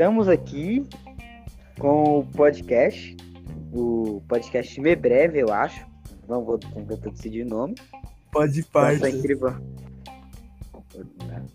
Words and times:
Estamos 0.00 0.28
aqui 0.28 0.82
com 1.78 2.20
o 2.20 2.24
podcast, 2.24 3.14
o 3.70 4.22
podcast 4.26 4.80
Me 4.80 4.96
Breve, 4.96 5.40
eu 5.40 5.52
acho. 5.52 5.86
Não 6.26 6.42
vou 6.42 6.56
tentar 6.56 6.96
decidir 7.10 7.44
o 7.44 7.46
nome. 7.50 7.74
Pode 8.32 8.62
parte. 8.62 9.04
é 9.04 9.10
incrível. 9.10 9.54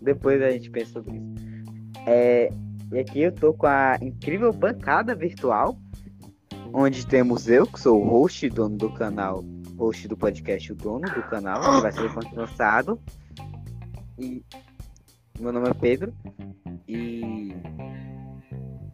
Depois 0.00 0.40
a 0.40 0.50
gente 0.50 0.70
pensa 0.70 0.92
sobre 0.92 1.16
isso. 1.16 1.34
É, 2.06 2.48
e 2.92 2.98
aqui 3.00 3.22
eu 3.22 3.32
tô 3.32 3.52
com 3.52 3.66
a 3.66 3.98
incrível 4.00 4.52
bancada 4.52 5.12
virtual, 5.12 5.76
onde 6.72 7.04
temos 7.04 7.48
eu, 7.48 7.66
que 7.66 7.80
sou 7.80 8.00
o 8.00 8.08
host, 8.08 8.48
dono 8.48 8.76
do 8.76 8.92
canal, 8.92 9.44
host 9.76 10.06
do 10.06 10.16
podcast, 10.16 10.70
o 10.70 10.76
dono 10.76 11.12
do 11.12 11.22
canal, 11.24 11.60
que 11.62 11.80
vai 11.80 11.90
ser 11.90 12.12
lançado. 12.32 13.00
E 14.16 14.40
meu 15.40 15.52
nome 15.52 15.68
é 15.68 15.74
Pedro. 15.74 16.14
E 16.86 17.52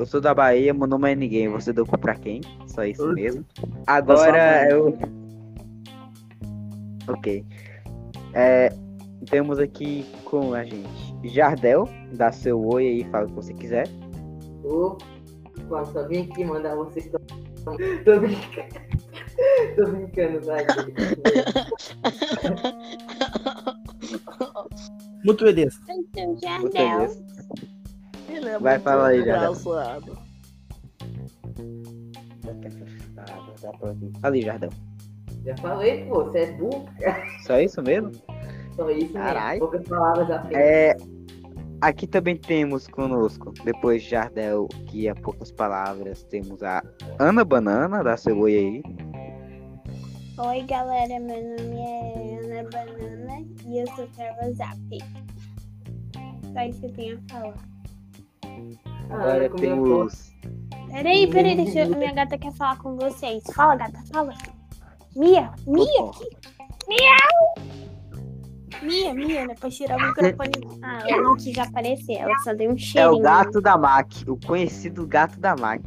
eu 0.03 0.07
sou 0.07 0.21
da 0.21 0.35
Bahia, 0.35 0.75
meu 0.75 0.89
nome 0.89 1.13
é 1.13 1.15
ninguém, 1.15 1.49
você 1.49 1.73
deu 1.73 1.87
cu 1.87 1.97
pra 1.97 2.17
quem? 2.17 2.41
Só 2.67 2.85
isso 2.85 3.05
Oxi. 3.05 3.15
mesmo. 3.15 3.47
Agora 3.87 4.69
eu. 4.69 4.99
Ok. 7.07 7.45
É, 8.35 8.73
temos 9.31 9.61
aqui 9.61 10.05
com 10.25 10.55
a 10.55 10.65
gente 10.65 11.15
Jardel, 11.25 11.89
dá 12.15 12.33
seu 12.33 12.61
oi 12.67 12.89
aí, 12.89 13.05
fala 13.05 13.27
o 13.27 13.29
que 13.29 13.35
você 13.35 13.55
quiser. 13.55 13.87
Opa, 14.65 15.85
só 15.85 16.09
vim 16.09 16.23
aqui 16.23 16.45
mandar 16.45 16.75
vocês. 16.75 17.09
Tô, 17.09 17.19
tô 18.05 18.19
brincando. 18.19 18.93
Tô 19.77 19.87
brincando, 19.87 20.41
vai. 20.45 20.67
Muito 25.25 25.45
beleza. 25.45 25.79
Então, 25.89 26.37
mesmo. 26.75 27.25
Ele 28.37 28.49
é 28.49 28.59
Vai 28.59 28.75
muito 28.75 28.85
falar 28.85 29.07
aí, 29.09 29.25
Jardel. 29.25 29.53
engraçado. 29.53 30.19
Ali, 34.23 34.43
Jardel. 34.43 34.71
Já 35.45 35.57
falei, 35.57 36.05
pô, 36.07 36.25
você 36.25 36.39
é 36.39 36.53
burro, 36.53 36.87
Só 37.47 37.59
isso 37.61 37.83
mesmo? 37.83 38.13
só 38.77 38.89
isso 38.91 39.13
Carai. 39.13 39.55
mesmo. 39.55 39.69
Poucas 39.71 39.89
palavras 39.89 40.31
apenas. 40.31 40.57
É, 40.57 40.97
aqui 41.81 42.07
também 42.07 42.37
temos 42.37 42.87
conosco, 42.89 43.53
depois 43.65 44.03
de 44.03 44.11
Jardel, 44.11 44.69
que 44.87 45.09
é 45.09 45.15
poucas 45.15 45.51
palavras, 45.51 46.23
temos 46.25 46.63
a 46.63 46.83
Ana 47.19 47.45
Banana, 47.45 48.03
dá 48.03 48.17
seu 48.17 48.39
oi 48.39 48.55
aí. 48.57 48.83
Oi, 50.39 50.63
galera. 50.63 51.21
Meu 51.21 51.37
nome 51.37 51.77
é 51.79 52.39
Ana 52.45 52.69
Banana 52.71 53.47
e 53.67 53.79
eu 53.79 53.87
sou 53.89 54.07
Trava 54.17 54.51
Zap. 54.53 54.79
Só 56.53 56.61
isso 56.63 56.81
que 56.81 56.87
eu 56.87 56.93
tenho 56.93 57.21
a 57.29 57.33
falar. 57.35 57.72
Agora 59.13 59.47
Ah, 59.47 59.51
comeu 59.51 59.75
temos. 59.85 60.33
Peraí, 60.91 61.27
peraí, 61.27 61.57
deixa 61.57 61.81
eu... 61.81 61.97
Minha 61.97 62.13
gata 62.13 62.37
quer 62.39 62.53
falar 62.53 62.79
com 62.79 62.97
vocês. 62.97 63.43
Fala, 63.55 63.77
gata, 63.77 63.99
fala. 64.13 64.35
Mia, 65.17 65.53
Mia, 65.67 66.11
Mia, 68.83 69.15
Mia, 69.15 69.47
depois 69.47 69.77
tirar 69.77 69.97
o 69.97 70.07
microfone. 70.09 70.53
Ah, 70.83 71.03
ela 71.07 71.23
não 71.23 71.37
quis 71.37 71.57
aparecer, 71.59 72.15
ela 72.15 72.37
só 72.39 72.53
deu 72.55 72.71
um 72.71 72.75
É 72.75 72.79
cheirinho. 72.79 73.15
o 73.15 73.21
gato 73.21 73.61
da 73.61 73.77
Mac, 73.79 74.11
o 74.27 74.37
conhecido 74.47 75.07
gato 75.07 75.39
da 75.39 75.55
Mac. 75.55 75.83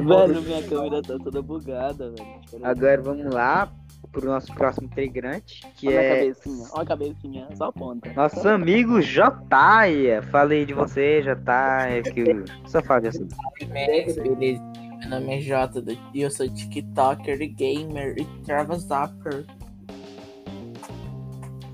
Velho, 0.00 0.42
minha 0.42 0.62
câmera 0.68 1.00
tá 1.02 1.16
toda 1.22 1.40
bugada, 1.40 2.10
velho. 2.10 2.40
Agora 2.62 3.00
vamos 3.00 3.32
lá 3.32 3.72
pro 4.10 4.26
nosso 4.26 4.52
próximo 4.54 4.86
integrante, 4.86 5.62
que 5.76 5.88
Olha 5.88 5.98
a 5.98 6.02
é 6.02 6.18
cabecinha, 6.20 6.66
olha 6.72 6.82
a 6.82 6.86
cabecinha, 6.86 7.48
só 7.54 7.64
aponta. 7.66 8.12
nosso 8.14 8.48
amigo 8.48 9.00
Jotaia. 9.00 10.22
Falei 10.22 10.64
de 10.66 10.74
você, 10.74 11.22
Jotaia, 11.22 12.02
que 12.02 12.20
eu 12.20 12.44
só 12.66 12.82
falo 12.82 13.02
de 13.02 13.08
assim. 13.08 13.28
Beleza, 13.66 14.22
meu 14.22 15.08
nome 15.10 15.38
é 15.38 15.40
Jota 15.40 15.82
e 16.14 16.20
eu 16.22 16.30
sou 16.30 16.48
TikToker, 16.48 17.38
gamer 17.54 18.14
e 18.18 18.24
Trava 18.44 18.78
Zapper. 18.78 19.44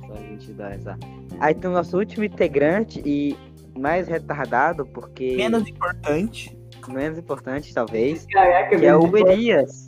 Só 0.06 0.12
a 0.12 0.16
gente 0.16 0.52
dá 0.52 0.70
essa. 0.70 0.98
Aí 1.40 1.54
tem 1.54 1.70
o 1.70 1.74
nosso 1.74 1.96
último 1.98 2.24
integrante 2.24 3.02
e 3.04 3.36
mais 3.78 4.08
retardado, 4.08 4.86
porque 4.86 5.36
Menos 5.36 5.68
importante. 5.68 6.56
menos 6.88 7.18
importante, 7.18 7.72
talvez, 7.74 8.26
Caraca, 8.26 8.76
que 8.76 8.86
é 8.86 8.96
o. 8.96 9.16
Elias. 9.16 9.86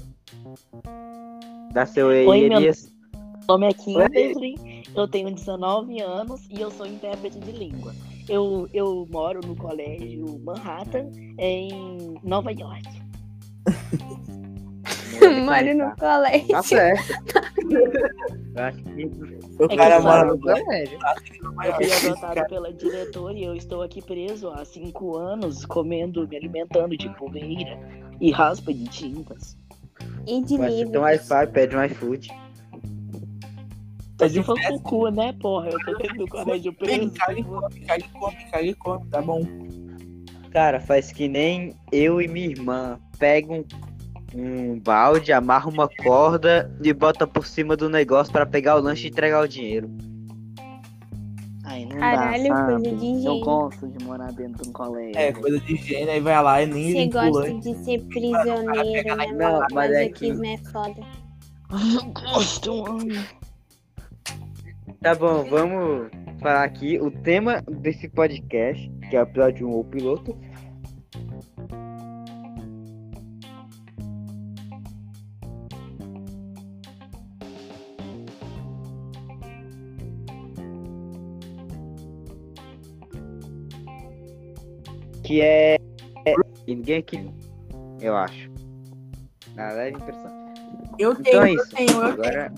Dá 1.72 1.86
seu 1.86 2.08
oi, 2.08 2.44
Elias. 2.44 2.92
Meu 3.12 3.58
nome 3.58 3.68
é 3.68 3.72
Kimberly, 3.72 4.84
eu 4.94 5.08
tenho 5.08 5.32
19 5.32 6.00
anos 6.00 6.46
e 6.50 6.60
eu 6.60 6.70
sou 6.70 6.86
intérprete 6.86 7.38
de 7.38 7.52
língua. 7.52 7.94
Eu, 8.28 8.68
eu 8.72 9.06
moro 9.10 9.40
no 9.44 9.56
colégio 9.56 10.38
Manhattan, 10.44 11.10
em 11.38 12.18
Nova 12.22 12.52
York. 12.52 12.88
Moro 15.20 15.74
no 15.76 15.96
colégio. 15.96 16.48
Tá 16.48 16.62
certo. 16.62 17.02
O 19.58 19.64
É 19.64 19.76
cara 19.76 20.00
mora 20.00 20.24
no 20.24 20.40
colégio. 20.40 20.98
Eu 21.42 21.74
fui 21.74 21.92
adotado 21.92 22.48
pela 22.48 22.72
diretora 22.72 23.32
e 23.34 23.44
eu 23.44 23.54
estou 23.54 23.82
aqui 23.82 24.02
preso 24.02 24.48
há 24.50 24.64
5 24.64 25.16
anos, 25.16 25.64
comendo, 25.64 26.26
me 26.26 26.36
alimentando 26.36 26.96
de 26.96 27.08
poeira 27.16 27.78
e 28.20 28.30
raspa 28.32 28.74
de 28.74 28.84
tintas. 28.88 29.56
E 30.26 30.42
de 30.42 30.58
Mas 30.58 30.74
se 30.74 30.78
tem 30.78 30.98
um 30.98 31.06
livros. 31.06 31.30
Wi-Fi, 31.30 31.46
pede 31.52 31.76
um 31.76 31.84
iFood. 31.84 32.28
Tá 34.16 34.26
o 34.74 34.80
cu, 34.80 35.08
né, 35.08 35.34
porra? 35.40 35.70
Eu 35.70 35.78
tô 35.84 35.94
dentro 35.96 36.18
do 36.18 36.28
colégio 36.28 36.72
preso. 36.74 37.04
E 37.04 37.18
come, 37.18 37.40
e 37.40 38.02
come, 38.04 38.68
e 38.68 38.74
come, 38.74 39.06
tá 39.08 39.22
bom. 39.22 39.46
Cara, 40.50 40.78
faz 40.80 41.10
que 41.10 41.26
nem 41.26 41.74
eu 41.90 42.20
e 42.20 42.28
minha 42.28 42.48
irmã. 42.48 42.98
Pega 43.18 43.52
um, 43.52 43.64
um 44.34 44.78
balde, 44.78 45.32
amarra 45.32 45.70
uma 45.70 45.88
corda 45.88 46.70
e 46.82 46.92
bota 46.92 47.26
por 47.26 47.46
cima 47.46 47.76
do 47.76 47.88
negócio 47.88 48.30
pra 48.32 48.44
pegar 48.44 48.76
o 48.76 48.80
lanche 48.80 49.06
e 49.06 49.10
entregar 49.10 49.42
o 49.42 49.48
dinheiro. 49.48 49.88
Ai, 51.70 51.84
não 51.84 51.98
Caralho, 51.98 52.48
dá, 52.48 52.64
coisa 52.64 52.96
de 52.96 53.06
Eu 53.06 53.20
gente. 53.20 53.44
gosto 53.44 53.86
de 53.86 54.04
morar 54.04 54.32
dentro 54.32 54.60
de 54.60 54.68
um 54.68 54.72
colégio. 54.72 55.16
É, 55.16 55.32
coisa 55.32 55.60
de 55.60 55.74
higiene, 55.74 56.10
aí 56.10 56.20
vai 56.20 56.42
lá 56.42 56.62
e 56.62 56.66
nem 56.66 56.92
Você 56.92 57.04
o 57.04 57.30
gosta 57.30 57.54
de 57.60 57.84
ser 57.84 58.02
prisioneiro, 58.06 59.16
né? 59.16 59.26
Não, 59.32 59.66
mas 59.72 59.92
é 59.92 60.04
Masoquismo 60.08 60.44
é 60.46 60.56
foda. 60.58 61.00
Eu 61.70 62.12
gosto, 62.12 62.82
mano. 62.82 63.24
Tá 65.00 65.14
bom, 65.14 65.44
vamos 65.48 66.10
falar 66.40 66.64
aqui 66.64 66.98
o 67.00 67.08
tema 67.08 67.62
desse 67.62 68.08
podcast, 68.08 68.90
que 69.08 69.16
é 69.16 69.20
o 69.20 69.22
episódio 69.22 69.68
1 69.68 69.70
ou 69.70 69.84
piloto. 69.84 70.36
Que 85.30 85.40
é. 85.42 85.76
é- 86.26 86.34
E 86.66 86.74
ninguém 86.74 86.96
aqui. 86.98 87.30
Eu 88.00 88.16
acho. 88.16 88.50
Na 89.54 89.70
leve 89.70 89.96
impressão. 89.96 90.50
Eu 90.98 91.12
Então 91.12 91.22
tenho, 91.22 91.42
é 91.44 91.50
eu 91.50 91.54
isso. 91.54 91.70
tenho, 91.70 91.90
eu 91.92 92.02
Agora. 92.02 92.52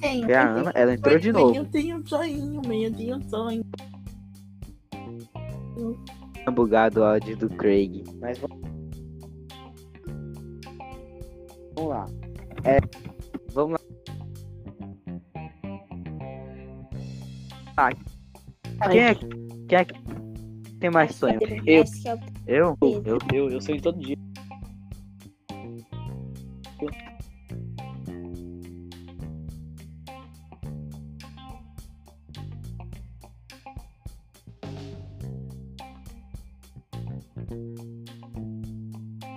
tenho. 0.00 0.24
Foi 0.24 0.34
a 0.34 0.42
eu 0.44 0.58
Ana, 0.58 0.72
ela 0.74 0.94
entrou 0.94 1.18
de 1.18 1.30
tenho, 1.30 1.44
novo. 1.44 1.56
Eu 1.58 1.64
tenho 1.66 1.96
um 1.98 2.06
sonho, 2.06 2.62
eu 2.72 2.92
tenho 2.94 3.16
um 3.18 3.28
sonho. 3.28 3.62
Tá 6.42 6.50
bugado 6.50 7.00
o 7.00 7.04
áudio 7.04 7.36
do 7.36 7.50
Craig. 7.50 8.02
Mas 8.18 8.38
vamos 8.38 8.60
vamos 11.74 11.90
lá. 11.90 12.06
É, 12.64 13.09
Quem 18.90 19.00
é, 19.00 19.14
quem 19.14 19.78
é 19.78 19.84
que 19.84 19.94
tem 20.78 20.90
mais 20.90 21.14
sonho? 21.14 21.38
Eu. 21.66 21.84
Eu? 22.46 22.76
Eu, 22.80 23.18
eu, 23.32 23.50
eu 23.50 23.60
sonho 23.60 23.80
todo 23.80 23.98
dia. 23.98 24.16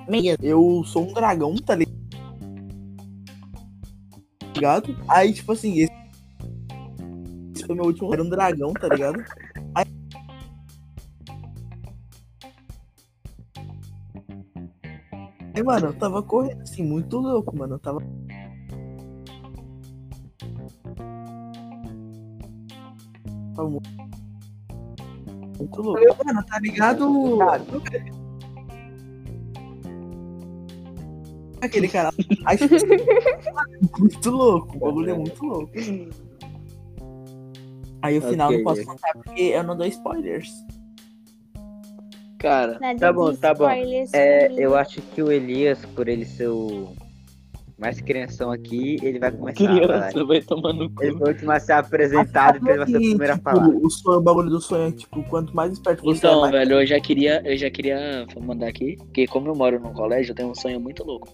Meia. 0.09 0.37
Eu 0.41 0.83
sou 0.85 1.09
um 1.09 1.13
dragão, 1.13 1.55
tá 1.55 1.75
ligado? 4.53 4.97
Aí, 5.07 5.33
tipo 5.33 5.51
assim, 5.53 5.79
esse 5.79 5.92
meu 7.75 7.85
último 7.85 8.13
era 8.13 8.23
um 8.23 8.29
dragão, 8.29 8.73
tá 8.73 8.87
ligado? 8.87 9.23
Aí... 9.75 9.85
Aí, 15.55 15.63
mano, 15.63 15.87
eu 15.87 15.93
tava 15.93 16.23
correndo 16.23 16.61
assim, 16.61 16.83
muito 16.83 17.17
louco, 17.19 17.55
mano. 17.55 17.75
Eu 17.75 17.79
tava. 17.79 17.99
Tava 23.55 23.69
muito, 23.69 23.89
muito 25.59 25.81
louco. 25.81 26.25
Mano, 26.25 26.43
tá 26.43 26.59
ligado? 26.59 27.39
Aquele 31.61 31.87
cara. 31.87 32.09
Muito 33.99 34.29
louco, 34.31 34.75
o 34.75 34.79
bagulho 34.79 35.11
é 35.11 35.17
muito 35.17 35.45
louco. 35.45 35.71
Uhum. 35.77 36.09
Aí 38.03 38.17
o 38.17 38.21
final 38.21 38.49
Ok, 38.49 38.57
não 38.57 38.63
posso 38.65 38.85
contar 38.85 39.13
porque 39.13 39.41
eu 39.41 39.63
não 39.63 39.77
dou 39.77 39.87
spoilers. 39.87 40.51
Cara, 42.37 42.77
Nada 42.81 42.99
Tá 42.99 43.13
bom, 43.13 43.33
tá 43.33 43.53
bom. 43.53 43.69
É, 44.13 44.51
eu 44.57 44.75
acho 44.75 45.01
que 45.01 45.23
o 45.23 45.31
Elias, 45.31 45.79
por 45.95 46.09
ele 46.09 46.25
ser 46.25 46.49
o 46.49 46.93
mais 47.79 48.01
crianção 48.01 48.51
aqui, 48.51 48.97
ele 49.01 49.19
vai 49.19 49.31
começar 49.31 49.63
a 49.63 49.67
falar. 49.67 49.81
criança 49.81 50.25
vai 50.25 50.41
tomar 50.41 50.73
no 50.73 50.89
cu. 50.89 51.03
Ele 51.03 51.15
vai 51.15 51.33
começar 51.33 51.55
a 51.55 51.59
ser 51.59 51.71
apresentado 51.73 52.65
e 52.65 52.69
ele 52.69 52.77
vai 52.77 52.87
ser 52.87 52.97
o 52.97 52.99
primeiro 52.99 53.33
a 53.33 53.37
tipo, 53.37 53.49
falar. 53.49 53.67
O, 53.69 53.89
sonho, 53.89 54.17
o 54.19 54.21
bagulho 54.21 54.49
do 54.49 54.59
sonho 54.59 54.87
é, 54.89 54.91
tipo, 54.91 55.23
quanto 55.23 55.55
mais 55.55 55.71
esperto 55.71 56.03
você 56.03 56.17
Então, 56.17 56.39
é, 56.39 56.41
mais... 56.41 56.51
velho, 56.51 56.81
eu 56.81 56.85
já 56.85 56.99
queria, 56.99 57.41
eu 57.45 57.57
já 57.57 57.69
queria 57.69 58.27
mandar 58.41 58.67
aqui, 58.67 58.97
porque 58.97 59.25
como 59.27 59.47
eu 59.47 59.55
moro 59.55 59.79
num 59.79 59.93
colégio, 59.93 60.31
eu 60.31 60.35
tenho 60.35 60.49
um 60.49 60.55
sonho 60.55 60.79
muito 60.81 61.05
louco. 61.05 61.29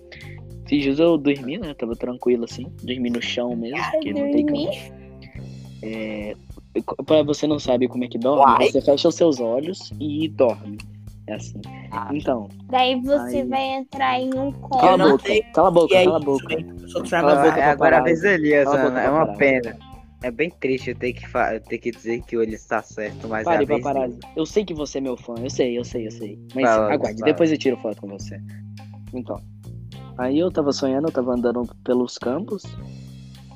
Esses 0.66 0.84
dias 0.84 1.00
eu 1.00 1.18
dormi, 1.18 1.58
né? 1.58 1.74
Tava 1.74 1.96
tranquilo 1.96 2.44
assim, 2.44 2.68
dormi 2.84 3.10
no 3.10 3.22
chão 3.22 3.56
mesmo, 3.56 3.84
porque 3.92 4.14
não 4.14 4.32
tem 4.32 4.46
cama. 4.46 5.00
É, 5.82 6.36
pra 7.06 7.24
você 7.24 7.48
não 7.48 7.60
sabe 7.60 7.88
como 7.88 8.04
é 8.04 8.08
que 8.08 8.18
dorme, 8.18 8.44
Uai. 8.44 8.72
você 8.72 8.82
fecha 8.82 9.08
os 9.08 9.16
seus 9.16 9.40
olhos 9.40 9.92
e 10.00 10.28
dorme. 10.30 10.78
É 11.28 11.36
assim. 11.36 11.62
Então, 12.12 12.50
Daí 12.70 13.00
você 13.02 13.38
Aí. 13.38 13.48
vai 13.48 13.64
entrar 13.76 14.20
em 14.20 14.34
um 14.34 14.52
cala 14.52 15.04
Eu 15.04 15.08
a 15.08 15.12
boca, 15.12 15.28
sei 15.28 15.42
cala 15.54 15.68
a 15.68 15.72
boca, 15.72 15.94
cala 16.04 16.16
a 16.16 16.20
boca. 16.20 16.56
Cala 17.10 17.32
a 17.34 17.44
boca, 17.52 17.66
agora 17.66 17.98
a 18.00 18.02
vez 18.02 18.24
Elias, 18.24 18.66
Cala 18.66 18.80
Ana. 18.80 19.02
É 19.02 19.10
uma 19.12 19.28
pena. 19.36 19.78
É 20.22 20.32
bem 20.32 20.50
triste 20.50 20.90
eu 20.90 20.96
ter 20.98 21.14
que, 21.14 21.24
eu 21.26 21.62
ter 21.62 21.78
que 21.78 21.92
dizer 21.92 22.22
que 22.24 22.36
o 22.36 22.42
Elias 22.42 22.66
tá 22.66 22.82
certo, 22.82 23.28
mas 23.28 23.46
Pare, 23.46 23.62
é 23.62 23.64
a 23.64 23.68
vez 23.68 23.82
paparazzi. 23.82 24.20
Eu 24.36 24.46
sei 24.46 24.66
que 24.66 24.74
você 24.74 24.98
é 24.98 25.02
meu 25.02 25.16
fã, 25.16 25.36
eu 25.38 25.50
sei, 25.50 25.78
eu 25.78 25.86
sei, 25.86 26.08
eu 26.08 26.12
sei. 26.12 26.38
Mas 26.54 26.66
Fala, 26.66 26.94
aguarde, 26.94 27.20
fala. 27.20 27.32
depois 27.32 27.52
eu 27.52 27.58
tiro 27.58 27.78
foto 27.78 28.02
com 28.02 28.08
você. 28.08 28.42
Então. 29.14 29.40
Aí 30.18 30.38
eu 30.40 30.52
tava 30.52 30.74
sonhando, 30.74 31.08
eu 31.08 31.12
tava 31.12 31.34
andando 31.34 31.64
pelos 31.84 32.18
campos. 32.18 32.64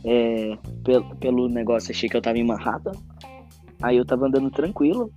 É, 0.05 0.57
pelo, 0.83 1.15
pelo 1.15 1.49
negócio, 1.49 1.91
achei 1.91 2.07
que 2.07 2.15
eu 2.15 2.21
tava 2.21 2.37
em 2.37 2.45
Manhattan. 2.45 2.91
Aí 3.83 3.97
eu 3.97 4.05
tava 4.05 4.27
andando 4.27 4.49
tranquilo. 4.49 5.11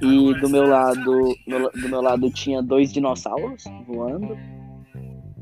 E 0.00 0.34
do 0.40 0.48
meu 0.48 0.68
lado, 0.68 1.34
meu- 1.46 1.70
do 1.72 1.88
meu 1.88 2.00
lado 2.00 2.30
tinha 2.30 2.62
dois 2.62 2.92
dinossauros 2.92 3.64
voando. 3.86 4.36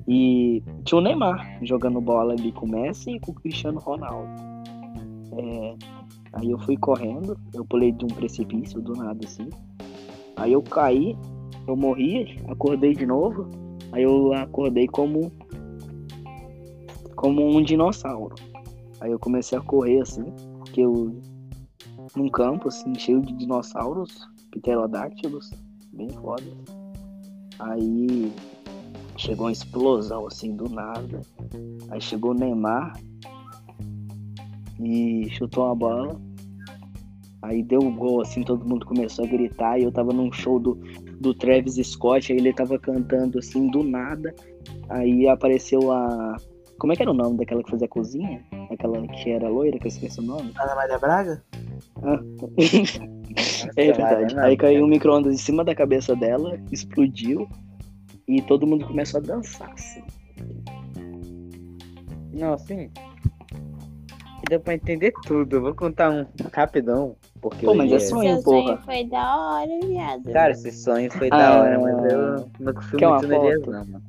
E 0.09 0.63
tinha 0.85 0.99
o 0.99 1.03
Neymar 1.03 1.59
jogando 1.63 2.01
bola 2.01 2.33
ali 2.33 2.51
com 2.53 2.65
o 2.65 2.71
Messi 2.71 3.11
e 3.11 3.21
com 3.21 3.33
o 3.33 3.35
Cristiano 3.35 3.79
Ronaldo. 3.81 4.31
É, 5.37 5.75
aí 6.33 6.51
eu 6.51 6.59
fui 6.61 6.77
correndo, 6.77 7.37
eu 7.53 7.65
pulei 7.65 7.93
de 7.93 8.05
um 8.05 8.09
precipício 8.09 8.81
do 8.81 8.95
nada 8.95 9.19
assim. 9.25 9.49
Aí 10.37 10.53
eu 10.53 10.63
caí, 10.63 11.17
eu 11.67 11.77
morri, 11.77 12.41
acordei 12.49 12.95
de 12.95 13.05
novo. 13.05 13.49
Aí 13.93 14.05
eu 14.05 14.33
acordei 14.33 14.87
como 14.87 15.31
como 17.15 17.47
um 17.47 17.63
dinossauro. 17.63 18.35
Aí 19.01 19.11
eu 19.11 19.19
comecei 19.19 19.59
a 19.59 19.61
correr 19.61 20.01
assim, 20.01 20.25
que 20.73 20.81
eu 20.81 21.21
num 22.17 22.29
campo 22.29 22.69
assim 22.69 22.95
cheio 22.99 23.21
de 23.21 23.33
dinossauros, 23.33 24.29
pterodáctilos, 24.51 25.51
bem 25.93 26.09
foda. 26.11 26.45
Aí 27.59 28.33
chegou 29.17 29.47
uma 29.47 29.53
explosão 29.53 30.27
assim 30.27 30.55
do 30.55 30.69
nada. 30.69 31.21
Aí 31.91 32.01
chegou 32.01 32.31
o 32.31 32.35
Neymar 32.35 32.99
e 34.81 35.29
chutou 35.31 35.67
uma 35.67 35.75
bola. 35.75 36.21
Aí 37.43 37.63
deu 37.63 37.81
o 37.81 37.91
gol, 37.91 38.21
assim, 38.21 38.43
todo 38.43 38.69
mundo 38.69 38.85
começou 38.85 39.25
a 39.25 39.29
gritar. 39.29 39.79
E 39.79 39.85
eu 39.85 39.93
tava 39.93 40.13
num 40.13 40.31
show 40.31 40.59
do, 40.59 40.75
do 41.21 41.33
Travis 41.35 41.75
Scott, 41.87 42.33
aí 42.33 42.39
ele 42.39 42.53
tava 42.53 42.79
cantando 42.79 43.39
assim 43.39 43.71
do 43.71 43.83
nada. 43.83 44.35
Aí 44.89 45.27
apareceu 45.27 45.91
a. 45.91 46.37
Como 46.79 46.93
é 46.93 46.97
que 46.97 47.03
era 47.03 47.11
o 47.11 47.15
nome 47.15 47.37
daquela 47.37 47.63
que 47.63 47.71
fazia 47.71 47.87
a 47.87 47.91
cozinha? 47.91 48.45
Aquela 48.71 49.07
que 49.07 49.31
era 49.31 49.49
loira, 49.49 49.79
que 49.79 49.87
eu 49.87 49.89
esqueci 49.89 50.21
o 50.21 50.23
nome. 50.23 50.53
Ana 50.59 50.75
Maria 50.75 50.99
Braga? 50.99 51.43
É 53.77 53.93
verdade. 53.93 54.39
Aí 54.41 54.57
caiu 54.57 54.85
um 54.85 54.89
micro-ondas 54.89 55.33
em 55.35 55.39
cima 55.39 55.65
da 55.65 55.75
cabeça 55.75 56.17
dela, 56.17 56.59
explodiu. 56.73 57.47
E 58.27 58.41
todo 58.43 58.67
mundo 58.67 58.87
começou 58.87 59.19
a 59.21 59.23
dançar, 59.23 59.71
assim. 59.73 60.03
Não, 62.33 62.55
assim. 62.55 62.91
Deu 64.49 64.61
pra 64.61 64.75
entender 64.75 65.13
tudo. 65.27 65.57
Eu 65.57 65.63
vou 65.63 65.75
contar 65.75 66.11
um 66.11 66.27
rapidão. 66.53 67.17
Porque 67.41 67.65
Pô, 67.67 67.73
o 67.73 67.77
mas 67.77 67.91
é 67.93 67.99
sonho, 67.99 68.35
Seu 68.35 68.43
porra. 68.43 68.67
sonho 68.67 68.79
foi 68.85 69.05
da 69.05 69.37
hora, 69.37 69.87
viado. 69.87 70.33
Cara, 70.33 70.53
esse 70.53 70.71
sonho 70.73 71.11
foi 71.13 71.29
Ah, 71.31 71.39
da 71.39 71.61
hora, 71.61 71.81
mas 71.81 72.13
eu 72.13 72.51
não 72.61 72.75
confio 72.75 73.11
muito 73.11 73.27
no 73.27 73.35
Elias, 73.35 73.67
não, 73.67 73.85
mano. 73.87 74.03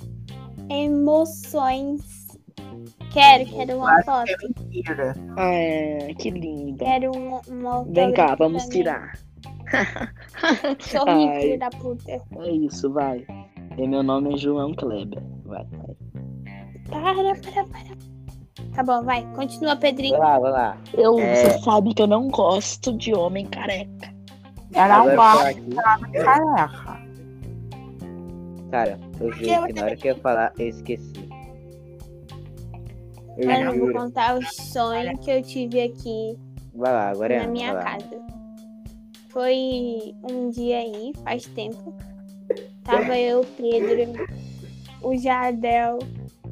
Emoções. 0.69 2.20
Quero, 3.11 3.45
quero 3.45 3.77
uma 3.77 4.01
foto. 4.03 4.31
Mentira. 4.41 5.13
Ah, 5.37 6.13
que 6.17 6.29
linda. 6.29 6.85
Quero 6.85 7.11
uma, 7.11 7.41
uma 7.47 7.83
Vem 7.85 8.13
cá, 8.13 8.35
vamos 8.35 8.65
tirar. 8.67 9.13
Sorri, 10.79 11.29
Ai. 11.29 11.41
filho 11.41 11.59
da 11.59 11.69
puta. 11.69 12.11
É 12.11 12.51
isso, 12.51 12.91
vai. 12.91 13.25
E 13.77 13.87
meu 13.87 14.03
nome 14.03 14.33
é 14.33 14.37
João 14.37 14.73
Kleber. 14.73 15.21
Vai, 15.45 15.65
vai. 15.65 15.95
Para, 16.89 17.35
para, 17.35 17.63
para. 17.65 18.11
Tá 18.73 18.83
bom, 18.83 19.03
vai. 19.03 19.25
Continua, 19.33 19.75
Pedrinho. 19.75 20.17
Vai 20.17 20.27
lá, 20.27 20.39
vai 20.39 20.51
lá. 20.51 20.77
Eu, 20.93 21.19
É. 21.19 21.35
Você 21.35 21.59
sabe 21.59 21.93
que 21.93 22.01
eu 22.01 22.07
não 22.07 22.29
gosto 22.29 22.93
de 22.97 23.13
homem 23.13 23.45
careca. 23.45 24.13
Era 24.73 25.03
um 25.03 25.21
aqui. 25.21 25.75
Caraca. 26.13 27.01
Cara, 28.71 28.99
eu 29.19 29.31
juro 29.33 29.67
que 29.67 29.73
na 29.73 29.83
hora 29.83 29.95
que 29.97 30.07
eu 30.07 30.15
ia 30.15 30.21
falar, 30.21 30.53
eu 30.57 30.67
esqueci. 30.69 31.30
Eu 33.41 33.47
Mano, 33.47 33.73
eu 33.75 33.79
vou 33.79 33.93
contar 33.93 34.37
o 34.37 34.43
sonho 34.45 35.17
que 35.19 35.31
eu 35.31 35.41
tive 35.41 35.81
aqui 35.81 36.37
Vai 36.75 36.91
lá, 36.91 37.09
agora 37.09 37.33
é 37.33 37.37
na 37.37 37.43
Ana, 37.43 37.51
minha 37.51 37.73
vai 37.73 37.83
lá. 37.83 37.91
casa. 37.91 38.21
Foi 39.29 40.13
um 40.29 40.49
dia 40.49 40.77
aí, 40.77 41.13
faz 41.23 41.45
tempo. 41.47 41.93
Tava 42.83 43.17
eu, 43.17 43.41
o 43.41 43.45
Pedro, 43.45 44.13
o 45.01 45.15
Jardel, 45.17 45.99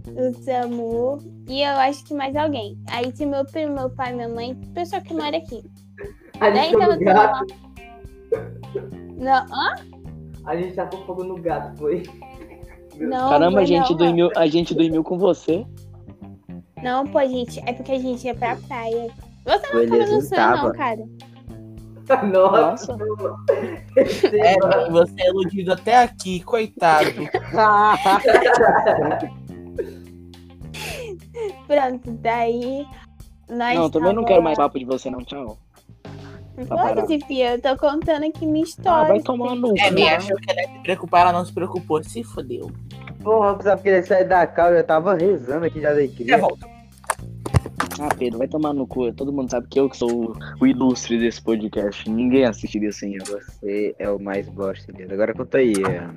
o 0.07 0.33
Samu 0.43 1.17
e 1.47 1.61
eu 1.61 1.71
acho 1.77 2.05
que 2.05 2.13
mais 2.13 2.35
alguém. 2.35 2.77
Aí 2.91 3.11
tinha 3.11 3.27
meu 3.27 3.45
primo, 3.45 3.75
meu 3.75 3.89
pai, 3.89 4.13
minha 4.13 4.29
mãe, 4.29 4.55
pessoa 4.73 5.01
que 5.01 5.13
mora 5.13 5.35
aqui. 5.37 5.61
A 6.39 6.49
Daí 6.49 6.69
gente 6.69 6.77
tava 6.79 6.91
no 6.93 6.97
tudo 6.99 7.05
lá. 7.05 7.27
gato. 7.27 7.55
Não, 9.17 9.45
hã? 9.51 9.75
A 10.45 10.55
gente 10.55 10.73
tá 10.75 10.85
com 10.87 10.97
fogo 11.05 11.23
no 11.23 11.35
gato, 11.35 11.77
foi. 11.77 12.03
Não, 12.97 13.29
Caramba, 13.29 13.53
foi 13.53 13.63
a 13.63 13.65
gente, 13.65 13.89
não, 13.91 13.97
dormiu, 13.97 14.29
a 14.35 14.47
gente 14.47 14.73
dormiu 14.73 15.03
com 15.03 15.17
você. 15.17 15.65
Não, 16.83 17.05
pô, 17.07 17.19
gente, 17.27 17.59
é 17.67 17.73
porque 17.73 17.91
a 17.93 17.99
gente 17.99 18.25
ia 18.25 18.35
pra 18.35 18.55
praia. 18.55 19.09
Você 19.45 19.55
não 19.55 19.59
tava 19.61 19.83
Elias 19.83 20.09
no 20.09 20.15
não 20.15 20.21
sonho, 20.21 20.41
não, 20.41 20.55
tava. 20.55 20.71
cara. 20.73 20.99
Nossa. 22.31 22.97
É, 24.33 24.57
você 24.89 25.13
é 25.21 25.27
iludido 25.29 25.73
até 25.73 25.97
aqui, 26.03 26.39
coitado. 26.41 27.09
Pronto, 31.67 32.11
daí. 32.21 32.85
Nós 33.49 33.75
Não, 33.77 33.89
também 33.89 34.09
não 34.13 34.23
tava 34.23 34.27
quero 34.27 34.39
lá. 34.39 34.43
mais 34.43 34.57
papo 34.57 34.77
de 34.79 34.85
você, 34.85 35.09
não. 35.09 35.19
Tchau. 35.23 35.57
Foda-se, 36.67 37.19
Fia, 37.25 37.53
eu 37.55 37.61
tô 37.61 37.77
contando 37.77 38.25
aqui 38.25 38.45
minha 38.45 38.63
história. 38.65 39.05
Ah, 39.05 39.07
vai 39.07 39.21
tomar 39.21 39.55
no 39.55 39.73
É, 39.77 39.91
bem, 39.91 40.09
achou 40.09 40.35
que 40.37 40.51
ela 40.51 40.61
ia 40.61 40.67
se 40.67 40.79
preocupar, 40.79 41.21
ela 41.21 41.31
não 41.33 41.45
se 41.45 41.53
preocupou. 41.53 42.03
Se 42.03 42.21
fodeu. 42.23 42.69
Porra, 43.23 43.49
eu 43.49 43.53
precisava 43.55 43.81
que 43.81 43.89
ele 43.89 44.03
sair 44.03 44.25
da 44.27 44.47
cal, 44.47 44.73
eu 44.73 44.83
tava 44.83 45.13
rezando 45.15 45.65
aqui 45.65 45.81
já 45.81 45.93
da 45.93 46.05
Já 46.05 46.37
volto. 46.37 46.65
Ah, 48.01 48.09
Pedro, 48.17 48.39
vai 48.39 48.47
tomar 48.47 48.73
no 48.73 48.87
cu. 48.87 49.11
Todo 49.13 49.33
mundo 49.33 49.51
sabe 49.51 49.67
que 49.67 49.77
eu 49.79 49.89
que 49.89 49.97
sou 49.97 50.09
o- 50.09 50.33
o 50.61 50.65
ilustre 50.65 51.19
desse 51.19 51.41
podcast. 51.41 52.09
Ninguém 52.09 52.45
assistiria 52.45 52.91
sem 52.93 53.15
eu. 53.15 53.25
Você 53.25 53.93
é 53.99 54.09
o 54.09 54.17
mais 54.17 54.47
bosta 54.47 54.91
dele. 54.93 55.13
Agora 55.13 55.33
conta 55.33 55.57
aí. 55.57 55.73
Ana. 55.85 56.15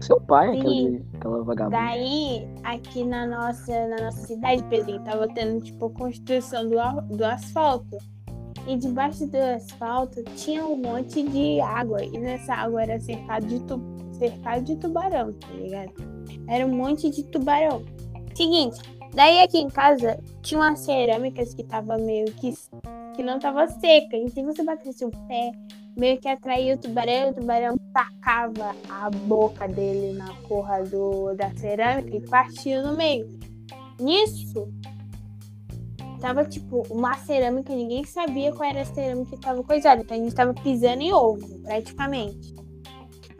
Seu 0.00 0.20
pai, 0.20 0.52
Sim. 0.52 0.60
aquele, 0.60 1.04
aquela 1.14 1.42
vagabunda. 1.42 1.76
Daí, 1.76 2.46
aqui 2.62 3.02
na 3.02 3.26
nossa, 3.26 3.88
na 3.88 4.04
nossa 4.04 4.24
cidade, 4.28 4.62
Pedrinho, 4.70 5.02
tava 5.02 5.26
tendo, 5.34 5.60
tipo, 5.60 5.90
construção 5.90 6.68
do, 6.68 7.16
do 7.16 7.24
asfalto. 7.24 7.98
E 8.68 8.76
debaixo 8.76 9.26
do 9.26 9.36
asfalto 9.36 10.22
tinha 10.36 10.64
um 10.64 10.76
monte 10.76 11.24
de 11.28 11.60
água. 11.60 12.04
E 12.04 12.16
nessa 12.16 12.54
água 12.54 12.82
era 12.84 13.00
cercado 13.00 13.46
de, 13.46 13.58
tu, 13.62 13.80
cercado 14.18 14.64
de 14.64 14.76
tubarão, 14.76 15.32
tá 15.32 15.48
ligado? 15.48 15.92
Era 16.48 16.66
um 16.66 16.74
monte 16.74 17.10
de 17.10 17.22
tubarão. 17.24 17.84
Seguinte, 18.34 18.80
daí 19.14 19.40
aqui 19.40 19.58
em 19.58 19.68
casa 19.68 20.18
tinha 20.42 20.60
umas 20.60 20.80
cerâmicas 20.80 21.54
que 21.54 21.64
tava 21.64 21.96
meio 21.98 22.26
que, 22.34 22.52
que 23.14 23.22
não 23.22 23.38
tava 23.38 23.66
seca. 23.68 24.16
E 24.16 24.28
se 24.30 24.42
você 24.42 24.62
batesse 24.62 25.04
o 25.04 25.10
pé, 25.10 25.52
meio 25.96 26.18
que 26.20 26.28
atraía 26.28 26.74
o 26.74 26.78
tubarão, 26.78 27.30
o 27.30 27.34
tubarão 27.34 27.76
tacava 27.92 28.74
a 28.88 29.10
boca 29.10 29.66
dele 29.66 30.16
na 30.16 30.32
porra 30.48 30.82
do, 30.84 31.34
da 31.34 31.50
cerâmica 31.56 32.16
e 32.16 32.20
partia 32.20 32.82
no 32.82 32.96
meio. 32.96 33.38
Nisso, 34.00 34.68
tava 36.20 36.44
tipo 36.44 36.82
uma 36.90 37.14
cerâmica, 37.18 37.74
ninguém 37.74 38.04
sabia 38.04 38.52
qual 38.52 38.68
era 38.68 38.82
a 38.82 38.84
cerâmica 38.84 39.36
que 39.36 39.42
tava 39.42 39.62
coisada. 39.62 40.02
Então 40.02 40.16
a 40.16 40.20
gente 40.20 40.34
tava 40.34 40.54
pisando 40.54 41.02
em 41.02 41.12
ovo, 41.12 41.60
praticamente. 41.62 42.54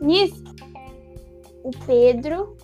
Nisso, 0.00 0.42
o 1.68 1.86
Pedro. 1.86 2.56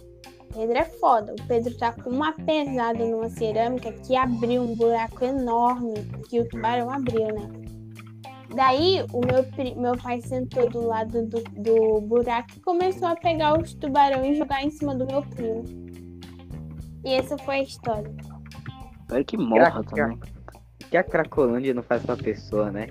Pedro 0.53 0.79
é 0.79 0.85
foda. 0.85 1.33
O 1.33 1.47
Pedro 1.47 1.77
tá 1.77 1.93
com 1.93 2.11
uma 2.11 2.33
pesada 2.33 3.05
numa 3.05 3.29
cerâmica 3.29 3.93
que 3.93 4.17
abriu 4.17 4.63
um 4.63 4.75
buraco 4.75 5.25
enorme 5.25 5.95
que 6.29 6.41
o 6.41 6.49
tubarão 6.49 6.91
abriu, 6.91 7.27
né? 7.27 7.51
Daí 8.55 9.05
o 9.13 9.21
meu, 9.21 9.45
meu 9.77 9.99
pai 9.99 10.21
sentou 10.21 10.71
do 10.71 10.87
lado 10.87 11.27
do, 11.27 11.43
do 11.43 12.01
buraco 12.03 12.51
e 12.57 12.61
começou 12.61 13.09
a 13.09 13.17
pegar 13.17 13.61
os 13.61 13.75
tubarões 13.75 14.37
e 14.37 14.39
jogar 14.39 14.63
em 14.63 14.71
cima 14.71 14.95
do 14.95 15.07
meu 15.07 15.23
primo. 15.23 15.65
E 17.05 17.15
essa 17.15 17.37
foi 17.39 17.57
a 17.57 17.63
história. 17.63 18.15
Espero 19.01 19.25
que 19.25 19.37
morra 19.37 19.83
também. 19.83 20.19
que 20.89 20.97
a 20.97 21.03
Cracolândia 21.03 21.75
não 21.75 21.83
faz 21.83 22.05
pra 22.05 22.17
pessoa, 22.17 22.71
né? 22.71 22.87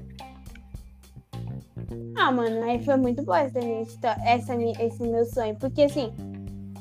Ah, 2.16 2.32
mano, 2.32 2.63
aí 2.63 2.84
foi 2.84 2.96
muito 2.98 3.24
boa 3.24 3.40
essa 3.40 3.60
minha 3.60 3.82
história, 3.82 4.22
essa 4.25 4.56
minha, 4.56 4.74
esse 4.80 5.02
meu 5.04 5.25
sonho. 5.25 5.56
Porque 5.56 5.84
assim, 5.84 6.12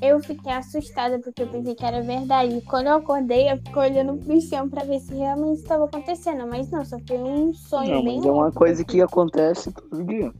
eu 0.00 0.20
fiquei 0.20 0.52
assustada 0.52 1.18
porque 1.20 1.42
eu 1.42 1.48
pensei 1.48 1.74
que 1.74 1.84
era 1.84 2.02
verdade. 2.02 2.56
E 2.56 2.60
quando 2.62 2.88
eu 2.88 2.96
acordei, 2.96 3.50
eu 3.50 3.56
fiquei 3.56 3.82
olhando 3.82 4.16
pro 4.18 4.40
chão 4.40 4.68
pra 4.68 4.84
ver 4.84 5.00
se 5.00 5.14
realmente 5.14 5.60
estava 5.60 5.84
acontecendo. 5.84 6.46
Mas 6.46 6.70
não, 6.70 6.84
só 6.84 6.98
foi 7.06 7.18
um 7.18 7.52
sonho 7.54 7.94
Não, 7.96 8.02
bem 8.04 8.16
mas 8.16 8.26
é 8.26 8.30
uma 8.30 8.52
coisa 8.52 8.84
que 8.84 9.00
acontece 9.00 9.72
todo 9.72 10.04
dia. 10.04 10.32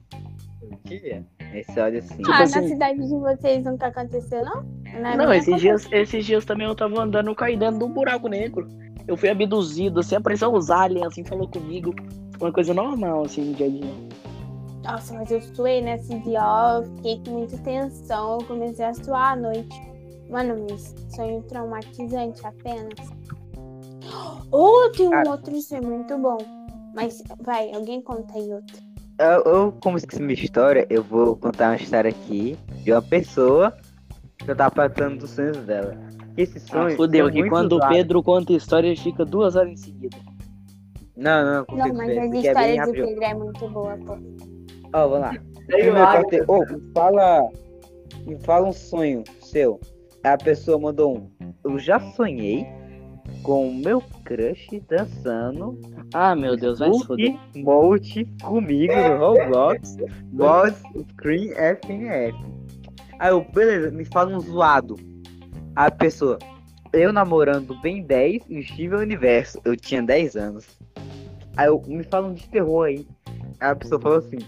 Mentira. 0.62 1.25
Esse 1.52 1.78
olha 1.78 1.99
assim. 1.99 2.23
Ah, 2.26 2.38
na 2.38 2.45
assim- 2.45 2.69
cidade 2.69 2.99
de 3.07 3.14
vocês 3.14 3.64
nunca 3.64 3.87
aconteceu, 3.88 4.45
não? 4.45 4.62
Na 5.00 5.16
Não, 5.16 5.33
esses 5.33 5.61
dias, 5.61 5.87
esses 5.90 6.25
dias 6.25 6.45
também 6.45 6.66
eu 6.66 6.75
tava 6.75 7.00
andando, 7.02 7.28
eu 7.28 7.35
caí 7.35 7.57
dentro 7.57 7.78
de 7.78 7.85
um 7.85 7.92
buraco 7.92 8.28
negro. 8.28 8.66
Eu 9.07 9.16
fui 9.16 9.28
abduzido, 9.28 10.00
assim, 10.00 10.14
apareceu 10.14 10.52
os 10.52 10.71
aliens, 10.71 11.07
assim, 11.07 11.25
falou 11.25 11.49
comigo. 11.49 11.95
Uma 12.40 12.52
coisa 12.52 12.73
normal, 12.73 13.25
assim, 13.25 13.42
no 13.42 13.54
dia 13.54 13.66
a 13.66 13.71
dia. 13.71 14.12
Nossa, 14.83 15.15
mas 15.15 15.31
eu 15.31 15.41
suei 15.41 15.81
nesse 15.81 16.19
dia, 16.21 16.41
ó, 16.43 16.79
eu 16.79 16.97
fiquei 16.97 17.21
com 17.25 17.31
muita 17.39 17.57
tensão, 17.59 18.39
eu 18.41 18.47
comecei 18.47 18.85
a 18.85 18.95
suar 18.95 19.33
à 19.33 19.37
noite. 19.37 19.81
Mano, 20.29 20.67
mas 20.69 20.95
sonho 21.15 21.43
traumatizante 21.43 22.45
apenas. 22.45 22.99
Ou 24.51 24.91
tem 24.93 25.09
um 25.09 25.15
Ah. 25.15 25.31
outro 25.31 25.61
sonho 25.61 25.85
muito 25.85 26.19
bom. 26.19 26.39
Mas 26.95 27.23
vai, 27.43 27.73
alguém 27.73 28.03
conta 28.03 28.35
aí 28.35 28.53
outro. 28.53 28.77
Eu, 29.19 29.43
eu, 29.53 29.73
como 29.81 29.97
esqueci 29.97 30.21
minha 30.21 30.35
história, 30.35 30.87
eu 30.91 31.03
vou 31.03 31.37
contar 31.37 31.69
uma 31.71 31.77
história 31.77 32.11
aqui 32.11 32.59
de 32.83 32.93
uma 32.93 33.03
pessoa 33.03 33.77
que 34.39 34.51
eu 34.51 34.57
tava 34.57 34.71
tratando 34.71 35.19
dos 35.21 35.31
sonhos 35.31 35.59
dela. 35.59 35.97
Esse 36.37 36.59
Ah, 36.59 36.61
sonho. 36.61 36.97
fudeu, 36.97 37.27
são 37.27 37.33
que 37.33 37.49
quando 37.49 37.77
o. 37.77 37.89
Pedro 37.89 38.23
conta 38.23 38.53
história, 38.53 38.89
ele 38.89 38.97
fica 38.97 39.25
duas 39.25 39.55
horas 39.55 39.71
em 39.73 39.77
seguida. 39.77 40.17
Não, 41.17 41.45
não, 41.45 41.55
Não, 41.59 41.67
consigo 41.67 41.97
mas 41.97 42.07
ver, 42.09 42.19
as 42.19 42.33
é 42.33 42.39
histórias 42.39 42.75
do 42.75 42.79
rápido. 42.81 43.07
Pedro 43.07 43.25
é 43.25 43.35
muito 43.35 43.69
boa, 43.69 43.99
pô. 43.99 44.17
Ó, 44.92 45.08
vamos 45.08 45.20
lá. 45.20 45.34
Primeiro, 45.66 45.94
lá, 45.94 46.16
pode 46.16 46.28
ter- 46.28 46.44
Ô, 46.50 46.58
me 46.61 46.92
fala. 46.94 47.49
Me 48.26 48.38
fala 48.40 48.68
um 48.68 48.72
sonho 48.72 49.25
seu. 49.40 49.80
A 50.22 50.37
pessoa 50.37 50.78
mandou 50.78 51.16
um. 51.16 51.30
Eu 51.64 51.78
já 51.78 51.99
sonhei 52.12 52.66
com 53.42 53.68
o 53.68 53.75
meu 53.75 54.00
crush 54.25 54.68
dançando 54.88 55.78
Ah, 56.14 56.34
meu 56.37 56.56
Deus, 56.56 56.78
vai 56.78 56.92
se 56.92 57.04
foder. 57.06 57.34
Mode 57.56 58.25
comigo 58.42 58.92
no 58.94 59.16
Roblox. 59.18 59.96
Boss 60.32 60.75
Screen 61.12 61.50
FNF. 61.54 62.37
Aí 63.18 63.30
eu, 63.30 63.44
beleza, 63.52 63.90
me 63.90 64.04
fala 64.04 64.37
um 64.37 64.40
zoado. 64.40 64.96
A 65.75 65.90
pessoa, 65.90 66.38
eu 66.92 67.12
namorando 67.12 67.75
bem 67.80 68.02
10 68.02 68.42
e 68.49 68.58
o 68.58 68.62
Steven 68.62 68.99
Universo. 69.00 69.58
Eu 69.64 69.76
tinha 69.76 70.02
10 70.02 70.37
anos. 70.37 70.66
Aí 71.56 71.66
eu, 71.66 71.82
me 71.87 72.02
fala 72.04 72.28
um 72.28 72.34
de 72.34 72.49
terror 72.49 72.87
aí. 72.87 73.06
Aí 73.61 73.70
a 73.70 73.76
pessoa 73.76 74.00
falou 74.00 74.18
assim. 74.18 74.38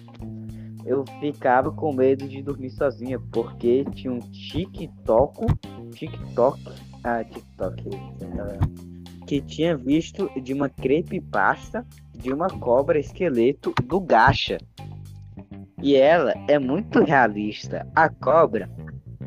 Eu 0.86 1.04
ficava 1.20 1.72
com 1.72 1.92
medo 1.92 2.28
de 2.28 2.42
dormir 2.42 2.70
sozinha, 2.70 3.18
porque 3.32 3.84
tinha 3.92 4.12
um 4.12 4.18
TikTok. 4.18 5.46
TikTok. 5.94 6.60
Ah, 7.02 7.24
TikTok. 7.24 7.90
ah, 8.38 9.24
Que 9.26 9.40
tinha 9.40 9.76
visto 9.76 10.30
de 10.40 10.52
uma 10.52 10.68
creepypasta 10.68 11.86
de 12.14 12.32
uma 12.32 12.48
cobra 12.48 12.98
esqueleto 12.98 13.72
do 13.84 14.00
Gacha. 14.00 14.58
E 15.82 15.96
ela 15.96 16.32
é 16.48 16.58
muito 16.58 17.00
realista. 17.02 17.86
A 17.94 18.08
cobra. 18.08 18.70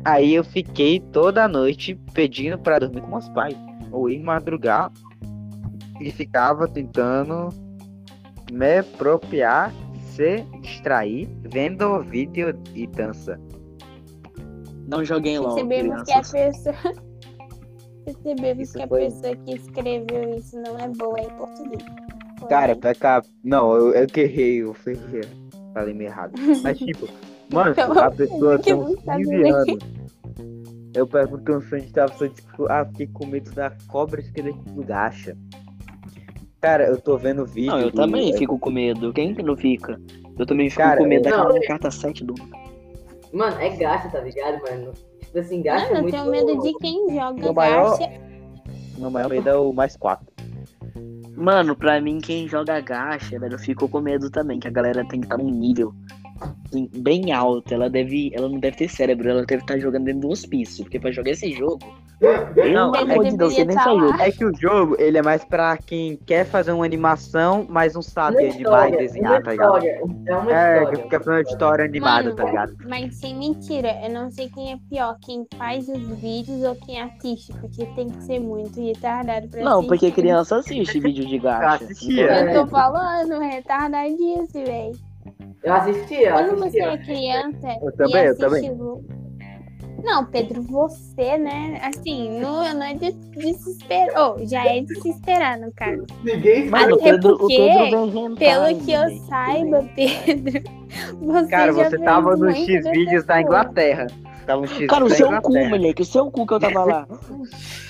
Aí 0.04 0.34
eu 0.34 0.44
fiquei 0.44 1.00
toda 1.00 1.48
noite 1.48 1.94
pedindo 2.12 2.58
para 2.58 2.78
dormir 2.78 3.00
com 3.02 3.08
meus 3.08 3.28
pais. 3.30 3.56
Ou 3.90 4.08
ir 4.08 4.20
madrugar. 4.20 4.92
E 6.00 6.10
ficava 6.10 6.68
tentando 6.68 7.48
me 8.50 8.78
apropriar, 8.78 9.72
se 10.18 10.42
distrair, 10.60 11.28
vendo 11.42 12.00
vídeo 12.02 12.52
e 12.74 12.86
dança. 12.88 13.38
Não 14.88 15.04
joguem 15.04 15.38
LOL, 15.38 15.54
Percebemos 15.54 16.02
que 16.02 16.12
a 16.12 16.20
pessoa. 16.22 16.74
Percebemos 18.04 18.62
Isso 18.68 18.72
que 18.78 18.82
a 18.82 18.88
foi- 18.88 19.00
pessoa 19.04 19.36
que 19.36 19.52
escreveu 19.54 20.34
isso 20.36 20.60
não 20.60 20.76
é 20.78 20.88
boa 20.88 21.20
em 21.20 21.28
português. 21.30 21.84
Cara, 22.48 22.74
pra 22.74 22.94
cá. 22.94 23.22
Não, 23.44 23.74
eu, 23.74 23.92
eu 23.92 24.06
que 24.06 24.20
errei, 24.22 24.62
eu 24.62 24.72
fui, 24.74 24.96
falei 25.74 25.94
meio 25.94 26.08
errado. 26.08 26.32
Mas 26.62 26.78
tipo, 26.80 27.06
mano, 27.52 27.72
Então, 27.72 27.92
a 27.98 28.10
pessoa 28.10 28.58
tem 28.58 28.74
uns 28.74 29.00
sabe 29.04 29.24
15 29.24 29.36
ler. 29.36 29.54
anos. 29.54 29.78
Eu 30.94 31.06
perguntei 31.06 31.54
um 31.54 31.60
sonho 31.60 31.82
de 31.82 31.92
tava 31.92 32.28
tipo, 32.28 32.66
ah, 32.72 32.84
fiquei 32.86 33.06
com 33.08 33.26
medo 33.26 33.52
da 33.52 33.70
cobra 33.88 34.20
esqueleto 34.20 34.58
do 34.70 34.82
gacha. 34.82 35.36
Cara, 36.60 36.84
eu 36.86 37.00
tô 37.00 37.16
vendo 37.16 37.46
vídeo. 37.46 37.70
Não, 37.70 37.80
eu 37.80 37.90
do- 37.90 37.96
também 37.96 38.36
fico 38.36 38.58
com 38.58 38.70
medo. 38.70 39.12
Quem 39.12 39.34
que 39.34 39.42
não 39.42 39.56
fica? 39.56 40.00
Eu 40.38 40.44
também 40.46 40.68
fico 40.68 40.82
Cara, 40.82 40.98
com 40.98 41.06
medo 41.06 41.28
eu- 41.28 41.30
daquela 41.36 41.54
Não. 41.54 41.60
carta 41.66 41.90
7 41.90 42.24
do. 42.24 42.34
Mano, 43.32 43.56
é 43.60 43.68
gacha, 43.76 44.08
tá 44.08 44.20
ligado, 44.20 44.60
mano? 44.62 44.92
Tipo 45.20 45.38
assim, 45.38 45.62
gacha 45.62 45.84
Mano, 45.84 45.94
é 45.94 45.98
eu 45.98 46.02
muito... 46.02 46.14
tenho 46.16 46.30
medo 46.30 46.62
de 46.62 46.74
quem 46.78 47.14
joga 47.14 47.40
Meu 47.40 47.52
maior- 47.54 47.98
gacha. 47.98 48.10
Meu 48.98 49.10
maior 49.10 49.28
medo 49.30 49.48
é 49.48 49.56
o 49.56 49.72
mais 49.72 49.96
4. 49.96 50.26
Mano, 51.36 51.76
pra 51.76 52.00
mim, 52.00 52.18
quem 52.18 52.48
joga 52.48 52.80
gacha, 52.80 53.38
velho, 53.38 53.54
eu 53.54 53.58
fico 53.58 53.88
com 53.88 54.00
medo 54.00 54.28
também, 54.30 54.58
que 54.58 54.66
a 54.66 54.70
galera 54.72 55.06
tem 55.06 55.20
que 55.20 55.26
estar 55.26 55.38
num 55.38 55.50
nível 55.50 55.92
bem 56.98 57.32
alto. 57.32 57.72
Ela 57.72 57.88
deve. 57.88 58.30
Ela 58.34 58.48
não 58.48 58.58
deve 58.58 58.76
ter 58.76 58.88
cérebro, 58.88 59.28
ela 59.28 59.44
deve 59.44 59.62
estar 59.62 59.78
jogando 59.78 60.04
dentro 60.04 60.22
do 60.22 60.28
hospício. 60.30 60.84
Porque 60.84 60.98
pra 61.00 61.10
jogar 61.10 61.30
esse 61.30 61.52
jogo. 61.52 61.78
Não, 62.20 62.92
é 62.96 63.04
que 63.04 63.64
nem 63.64 63.76
tá 63.76 63.82
saiu. 63.84 64.12
É 64.14 64.32
que 64.32 64.44
o 64.44 64.52
jogo, 64.52 64.96
ele 64.98 65.18
é 65.18 65.22
mais 65.22 65.44
pra 65.44 65.76
quem 65.76 66.16
quer 66.26 66.44
fazer 66.44 66.72
uma 66.72 66.84
animação, 66.84 67.64
mas 67.68 67.94
não 67.94 68.02
sabe 68.02 68.38
Uma 68.38 68.42
animar 68.42 68.56
e 68.56 68.62
história, 68.62 68.98
desenhar, 68.98 69.32
uma 69.34 69.42
tá 69.42 69.50
ligado? 69.52 69.76
história, 69.76 69.90
É 70.26 70.36
uma 70.36 70.52
É, 70.52 70.78
história. 70.78 70.86
que 70.98 71.02
fica 71.04 71.20
fazendo 71.20 71.46
história 71.48 71.84
animada, 71.84 72.24
Mano, 72.24 72.34
tá 72.36 72.44
ligado? 72.44 72.76
Mas 72.88 73.14
sem 73.14 73.36
mentira, 73.36 73.96
eu 74.02 74.10
não 74.12 74.30
sei 74.32 74.48
quem 74.48 74.72
é 74.72 74.78
pior, 74.90 75.16
quem 75.22 75.46
faz 75.56 75.88
os 75.88 76.08
vídeos 76.18 76.60
ou 76.64 76.74
quem 76.74 77.00
assiste, 77.00 77.52
porque 77.60 77.86
tem 77.94 78.08
que 78.10 78.24
ser 78.24 78.40
muito 78.40 78.80
retardado 78.84 79.46
pra 79.46 79.62
Não, 79.62 79.84
porque 79.84 80.06
assistir. 80.06 80.20
criança 80.20 80.56
assiste 80.56 80.98
vídeo 80.98 81.24
de 81.24 81.38
gacha. 81.38 81.84
assistia. 81.84 82.24
Então, 82.24 82.52
Eu 82.52 82.64
tô 82.64 82.66
falando, 82.66 83.38
retardadíssimo, 83.38 84.64
velho. 84.66 85.07
Eu 85.62 85.72
assisti, 85.72 86.14
eu 86.14 86.32
Quando 86.32 86.56
você 86.56 86.80
é 86.80 86.98
criança 86.98 87.78
Eu 87.82 87.88
e 87.88 87.92
também, 87.92 88.24
eu 88.24 88.38
também. 88.38 89.18
Não, 90.02 90.24
Pedro, 90.24 90.62
você, 90.62 91.36
né? 91.36 91.80
Assim, 91.82 92.40
não, 92.40 92.62
não 92.72 92.82
é 92.84 92.94
de 92.94 93.12
desesperar. 93.12 94.36
Oh, 94.36 94.46
já 94.46 94.64
é 94.64 94.80
desesperar, 94.80 95.58
no 95.58 95.72
caso. 95.72 96.06
Ninguém 96.22 96.68
Até 96.72 96.96
Pedro, 96.96 97.36
porque, 97.36 97.56
Pedro 97.56 98.36
Pelo 98.36 98.80
que 98.84 98.92
eu 98.92 99.10
saiba, 99.26 99.88
Pedro, 99.96 100.62
você 101.20 101.48
Cara, 101.48 101.72
você 101.72 101.98
tava 101.98 102.36
no 102.36 102.44
muito 102.44 102.58
X 102.58 102.66
dessas 102.66 102.92
vídeos 102.92 103.24
da. 103.24 103.42
Inglaterra. 103.42 104.06
Tava 104.46 104.60
no 104.60 104.68
X 104.68 104.86
Cara, 104.86 105.04
o 105.04 105.10
seu 105.10 105.42
cu, 105.42 105.52
moleque, 105.52 106.02
o 106.02 106.04
seu 106.04 106.30
cu 106.30 106.46
que 106.46 106.54
eu 106.54 106.60
tava 106.60 106.84
lá. 106.84 107.08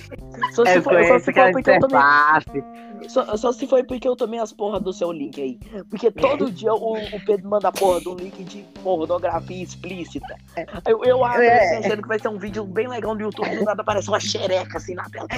Só 0.55 0.65
se 0.65 0.71
É, 0.73 0.81
foi, 0.83 1.05
só 1.05 1.19
se 1.19 1.25
porque 1.27 1.41
eu 1.41 1.53
tomei. 1.53 1.61
interface. 1.61 2.65
Só, 3.09 3.37
só 3.37 3.53
se 3.53 3.67
foi 3.67 3.85
porque 3.85 4.09
eu 4.09 4.17
tomei 4.17 4.41
as 4.41 4.53
porras 4.53 4.83
do 4.83 4.93
seu 4.93 5.13
link 5.13 5.41
aí. 5.41 5.59
Porque 5.89 6.11
todo 6.11 6.51
dia 6.51 6.75
o, 6.75 6.95
o 6.95 7.25
Pedro 7.25 7.49
manda 7.49 7.69
a 7.69 7.73
porra 7.73 8.01
do 8.01 8.15
link 8.15 8.43
de 8.45 8.63
pornografia 8.83 9.63
explícita. 9.63 10.35
Eu, 10.87 11.05
eu 11.05 11.25
abro 11.25 11.43
É. 11.43 11.59
assim, 11.77 11.87
achando 11.87 12.03
que 12.03 12.09
vai 12.09 12.19
ser 12.19 12.29
um 12.29 12.39
vídeo 12.39 12.65
bem 12.65 12.89
legal 12.89 13.15
no 13.15 13.21
YouTube, 13.21 13.49
do 13.57 13.65
nada 13.65 13.83
aparece 13.83 14.09
uma 14.09 14.19
xereca 14.21 14.79
assim 14.79 14.95
na 14.95 15.05
tela. 15.11 15.29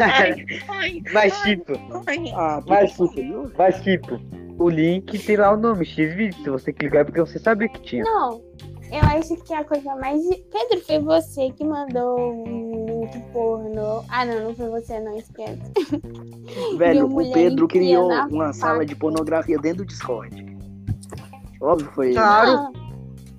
Ai, 0.00 0.44
ai, 0.68 1.02
Mas 1.12 1.40
tipo, 1.42 1.72
ai. 2.06 2.32
Ah, 2.34 2.60
Mas- 2.66 2.96
mas 3.56 3.80
tipo, 3.82 4.20
o 4.58 4.68
link 4.68 5.18
tem 5.20 5.36
lá 5.36 5.52
o 5.52 5.56
nome, 5.56 5.84
X 5.84 6.14
vídeos. 6.14 6.42
Se 6.42 6.50
você 6.50 6.72
clicar 6.72 7.02
é 7.02 7.04
porque 7.04 7.20
você 7.20 7.38
sabia 7.38 7.68
que 7.68 7.80
tinha. 7.82 8.02
Não, 8.04 8.42
eu 8.90 9.00
acho 9.18 9.36
que 9.44 9.54
a 9.54 9.64
coisa 9.64 9.94
mais. 9.96 10.20
Pedro, 10.50 10.84
foi 10.84 10.98
você 10.98 11.50
que 11.52 11.64
mandou 11.64 12.44
um 12.46 12.91
link 13.02 13.20
pornô. 13.32 14.04
Ah, 14.08 14.24
não, 14.24 14.44
não 14.44 14.54
foi 14.54 14.68
você, 14.68 14.98
não, 15.00 15.16
esquece. 15.16 15.60
Velho, 16.76 17.06
o 17.06 17.32
Pedro 17.32 17.68
criou 17.68 18.10
uma 18.30 18.52
sala 18.52 18.84
de 18.84 18.94
pornografia 18.94 19.58
dentro 19.58 19.84
do 19.84 19.88
Discord. 19.88 20.56
Óbvio 21.60 21.90
foi 21.94 22.06
ele. 22.08 22.14
Claro. 22.16 22.72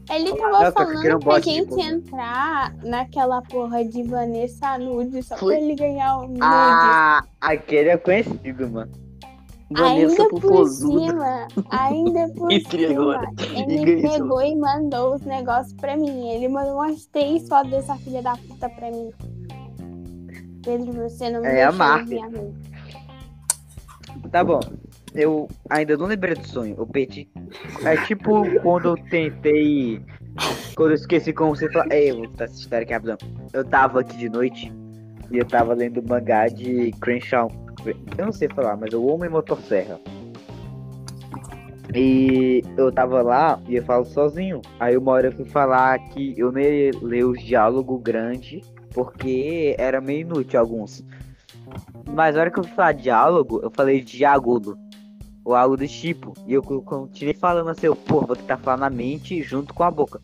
Ele 0.10 0.36
tava 0.36 0.72
falando 0.72 1.20
pra 1.20 1.39
gente 1.39 1.79
entrar 1.79 2.75
naquela 2.84 3.41
porra 3.41 3.86
de 3.86 4.03
Vanessa 4.03 4.77
Nude 4.77 5.24
só 5.24 5.38
Foi. 5.38 5.55
pra 5.55 5.63
ele 5.63 5.75
ganhar 5.75 6.17
o 6.17 6.27
nude. 6.27 6.39
Ah, 6.41 7.24
aquele 7.39 7.89
é 7.89 7.98
conhecido, 7.98 8.70
mano. 8.70 8.91
Vanessa 9.72 10.22
ainda 10.22 10.29
por 10.29 10.67
cima, 10.67 11.48
ainda 11.72 12.29
por 12.36 12.51
Entre 12.51 12.88
cima, 12.88 13.01
agora. 13.01 13.32
ele 13.55 14.00
E 14.00 14.01
pegou 14.01 14.41
e 14.41 14.55
mandou 14.55 15.15
os 15.15 15.22
negócios 15.22 15.74
pra 15.74 15.96
mim. 15.96 16.29
Ele 16.29 16.48
mandou 16.50 16.75
umas 16.75 17.05
três 17.08 17.48
fotos 17.48 17.72
dessa 17.72 17.96
filha 17.96 18.22
da 18.22 18.36
puta 18.36 18.70
pra 18.70 18.91
mim. 18.91 19.10
Pedro, 20.63 20.93
você 20.93 21.29
não 21.29 21.41
me 21.41 21.48
É 21.48 21.63
a 21.63 21.72
marca. 21.72 22.15
Tá 24.32 24.43
bom. 24.43 24.60
Eu 25.13 25.48
ainda 25.70 25.96
não 25.96 26.08
lembrei 26.08 26.34
do 26.34 26.48
sonho. 26.48 26.75
Eu 26.77 26.88
perdi. 26.88 27.29
É 27.84 27.98
tipo 28.05 28.43
quando 28.62 28.89
eu 28.89 28.98
tentei. 29.10 30.01
Quando 30.75 30.91
eu 30.91 30.96
esqueci 30.96 31.32
como 31.32 31.55
você 31.55 31.72
fala. 31.72 31.93
Ei, 31.93 32.12
eu 32.12 32.17
vou 32.17 32.27
contar 32.29 32.46
essa 32.46 32.55
história 32.55 32.84
aqui 32.84 32.93
rapidão. 32.93 33.17
Eu 33.51 33.63
tava 33.63 34.00
aqui 34.00 34.17
de 34.17 34.29
noite 34.29 34.74
e 35.29 35.38
eu 35.38 35.46
tava 35.46 35.74
lendo 35.74 36.01
mangá 36.01 36.48
de 36.48 36.91
Crenshaw. 37.01 37.51
Eu 38.17 38.25
não 38.25 38.32
sei 38.32 38.48
falar, 38.50 38.77
mas 38.77 38.93
é 38.93 38.98
o 38.98 39.05
Homem 39.05 39.29
Motosserra. 39.29 40.00
E 41.93 42.63
eu 42.75 42.91
tava 42.91 43.22
lá 43.22 43.62
e 43.67 43.75
eu 43.75 43.84
falo 43.84 44.05
sozinho. 44.05 44.62
Aí 44.79 44.98
uma 44.98 45.12
hora 45.12 45.27
eu 45.27 45.32
fui 45.32 45.46
falar 45.46 46.00
que 46.10 46.34
eu 46.38 46.58
ia 46.58 46.91
ler 47.01 47.25
os 47.25 47.43
diálogos 47.43 48.01
grandes, 48.01 48.74
porque 48.93 49.75
era 49.77 50.00
meio 50.01 50.21
inútil 50.21 50.59
alguns. 50.59 51.03
Mas 52.09 52.35
na 52.35 52.41
hora 52.41 52.51
que 52.51 52.59
eu 52.59 52.63
fui 52.63 52.73
falar 52.73 52.91
diálogo, 52.93 53.59
eu 53.63 53.71
falei 53.71 54.01
diálogo. 54.01 54.77
Ou 55.45 55.55
algo 55.55 55.75
do 55.75 55.88
tipo. 55.88 56.33
E 56.47 56.53
eu 56.53 56.62
co- 56.63 56.81
continuei 56.81 57.33
falando 57.33 57.69
assim, 57.69 57.88
eu, 57.88 57.95
pô, 57.95 58.21
vou 58.21 58.35
tentar 58.35 58.57
falar 58.57 58.77
na 58.77 58.89
mente 58.89 59.41
junto 59.41 59.73
com 59.73 59.83
a 59.83 59.91
boca. 59.91 60.21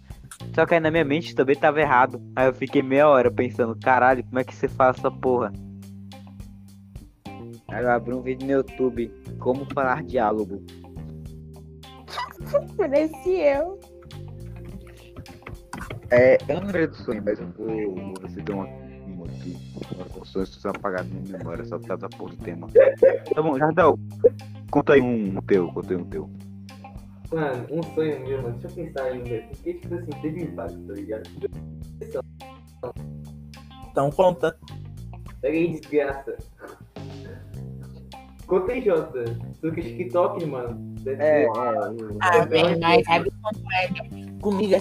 Só 0.56 0.66
que 0.66 0.74
aí 0.76 0.80
na 0.80 0.90
minha 0.90 1.04
mente 1.04 1.36
também 1.36 1.56
tava 1.56 1.82
errado. 1.82 2.22
Aí 2.36 2.48
eu 2.48 2.54
fiquei 2.54 2.82
meia 2.82 3.08
hora 3.08 3.30
pensando, 3.30 3.76
caralho, 3.76 4.24
como 4.24 4.40
é 4.40 4.44
que 4.44 4.56
você 4.56 4.68
faz 4.70 4.98
essa 4.98 5.12
porra? 5.12 5.52
Aí 7.68 7.84
eu 7.84 7.92
abri 7.92 8.14
um 8.14 8.22
vídeo 8.22 8.46
no 8.48 8.54
YouTube, 8.54 9.12
como 9.40 9.66
falar 9.74 10.04
diálogo. 10.04 10.64
Parece 12.78 13.30
eu. 13.30 13.80
É, 16.12 16.38
eu 16.48 16.62
não 16.62 16.72
do 16.88 16.96
sonho, 16.96 17.22
mas 17.24 17.40
eu 17.40 17.48
vou, 17.58 17.96
vou 17.96 18.14
uma, 18.56 18.66
uma 18.66 19.26
aqui. 19.28 19.56
Nossa, 19.98 20.20
os 20.20 20.30
sonhos 20.30 20.50
estão 20.50 20.72
apagados 20.72 21.12
na 21.12 21.20
minha 21.22 21.38
memória, 21.38 21.64
só 21.66 21.78
por 21.78 21.88
causa 21.88 22.02
da 22.08 22.18
porra 22.18 22.32
do 22.36 22.44
tema. 22.44 22.68
Tá 23.34 23.42
bom, 23.42 23.58
Jardel, 23.58 24.00
conta 24.72 24.94
aí 24.94 25.02
um, 25.02 25.38
teu, 25.42 25.68
conta 25.72 25.94
aí 25.94 26.00
um 26.00 26.06
teu. 26.06 26.30
Mano, 27.32 27.68
um 27.72 27.84
sonho 27.94 28.20
meu, 28.28 28.42
mano. 28.42 28.58
Deixa 28.58 28.80
eu 28.80 28.86
pensar 28.86 29.04
ainda. 29.04 29.44
Porque, 29.50 29.74
tipo 29.76 29.96
assim, 29.96 30.10
teve 30.22 30.44
impacto, 30.44 30.80
tá 30.88 30.94
ligado? 30.94 31.30
Então 33.92 34.10
conta. 34.12 34.58
Pega 35.42 35.56
aí, 35.58 35.80
desgraça. 35.80 36.38
Conta 38.48 38.72
aí, 38.72 38.82
Jota. 38.84 39.24
Tu 39.62 39.72
que 39.72 39.80
é 39.80 39.84
TikTok, 39.84 40.44
mano. 40.48 40.96
É, 41.06 41.44
ser- 41.44 41.50
Ah, 42.20 42.46
velho, 42.46 42.80
mas 42.80 43.06
sabe 43.06 43.32
como 43.44 43.72
é? 43.74 44.19
Comigo 44.42 44.74
é. 44.74 44.80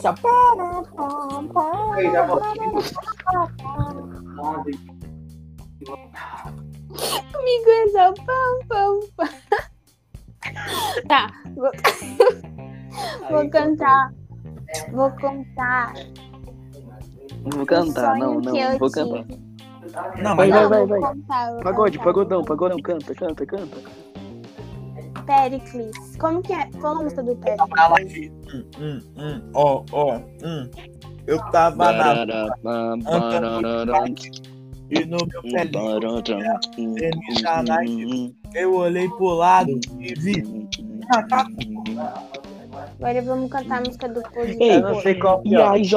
Moda, 4.37 4.71
Comigo 7.33 7.71
é 7.71 7.89
só 7.89 8.13
pam, 8.13 8.59
pam, 8.69 9.01
pam. 9.17 9.29
Tá, 11.09 11.31
vou, 11.57 11.71
vou 13.31 13.51
cantar. 13.51 14.13
Vou 14.93 15.11
contar. 15.13 15.95
Vou 17.43 17.67
cantar, 17.67 18.19
não, 18.19 18.41
não, 18.41 18.79
vou 18.79 18.91
cantar. 18.91 19.25
Não, 20.23 20.37
Vai, 20.37 20.49
mas 20.49 20.69
vai, 20.69 20.87
vai, 20.87 21.01
vai. 21.01 21.63
Pagode, 21.63 21.99
pagodão, 21.99 22.45
pagodão, 22.45 22.79
canta, 22.81 23.15
canta, 23.15 23.47
canta. 23.47 23.77
Pericles. 25.29 26.17
Como 26.19 26.43
que 26.43 26.55
é? 26.55 26.67
Qual 26.81 26.99
a 26.99 27.03
música 27.03 27.23
do 27.23 27.37
Pericles? 27.37 28.31
Hum, 28.53 28.65
hum, 28.81 29.01
hum, 29.17 29.51
ó, 29.55 29.85
ó, 29.93 30.17
hum. 30.17 30.71
Eu 31.27 31.39
tava 31.51 31.93
na. 31.93 32.25
E 34.91 35.05
no 35.05 35.19
meu 35.19 35.43
pelinho, 35.43 36.01
eu 38.55 38.75
olhei 38.75 39.07
pro 39.11 39.27
lado 39.27 39.79
e 39.99 40.15
vi. 40.15 40.43
Agora 43.01 43.23
vamos 43.23 43.49
cantar 43.49 43.79
a 43.79 43.81
música 43.83 44.09
do 44.09 44.21
Pose. 44.23 44.57
Ei, 44.61 44.73
Eu 44.77 44.81
não 44.83 45.01
sei 45.01 45.15
qual 45.15 45.41
E 45.45 45.51
pior. 45.51 45.73
aí, 45.73 45.89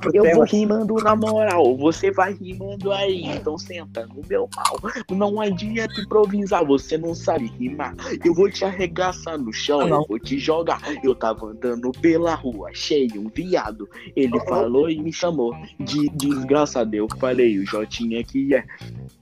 pro 0.00 0.16
eu 0.16 0.22
tema. 0.22 0.34
vou 0.36 0.44
rimando 0.44 0.94
na 0.94 1.14
moral, 1.14 1.76
você 1.76 2.10
vai 2.10 2.32
rimando 2.32 2.90
aí, 2.90 3.26
então 3.26 3.58
senta 3.58 4.06
no 4.06 4.22
meu 4.26 4.48
pau. 4.48 4.78
Não 5.10 5.38
adianta 5.42 6.00
improvisar, 6.00 6.64
você 6.64 6.96
não 6.96 7.14
sabe 7.14 7.52
rimar. 7.58 7.94
Eu 8.24 8.32
vou 8.32 8.50
te 8.50 8.64
arregaçar 8.64 9.36
no 9.36 9.52
chão, 9.52 9.86
Não. 9.86 10.00
eu 10.00 10.06
vou 10.08 10.18
te 10.18 10.38
jogar. 10.38 10.80
Eu 11.04 11.14
tava 11.14 11.46
andando 11.48 11.92
pela 12.00 12.34
rua, 12.34 12.70
achei 12.70 13.08
um 13.14 13.28
viado. 13.28 13.86
Ele 14.16 14.40
falou 14.46 14.88
e 14.88 14.98
me 14.98 15.12
chamou 15.12 15.54
de 15.78 16.08
desgraçado. 16.10 16.94
Eu 16.94 17.06
falei, 17.18 17.58
o 17.58 17.66
Jotinha 17.66 18.24
que 18.24 18.54
é, 18.54 18.64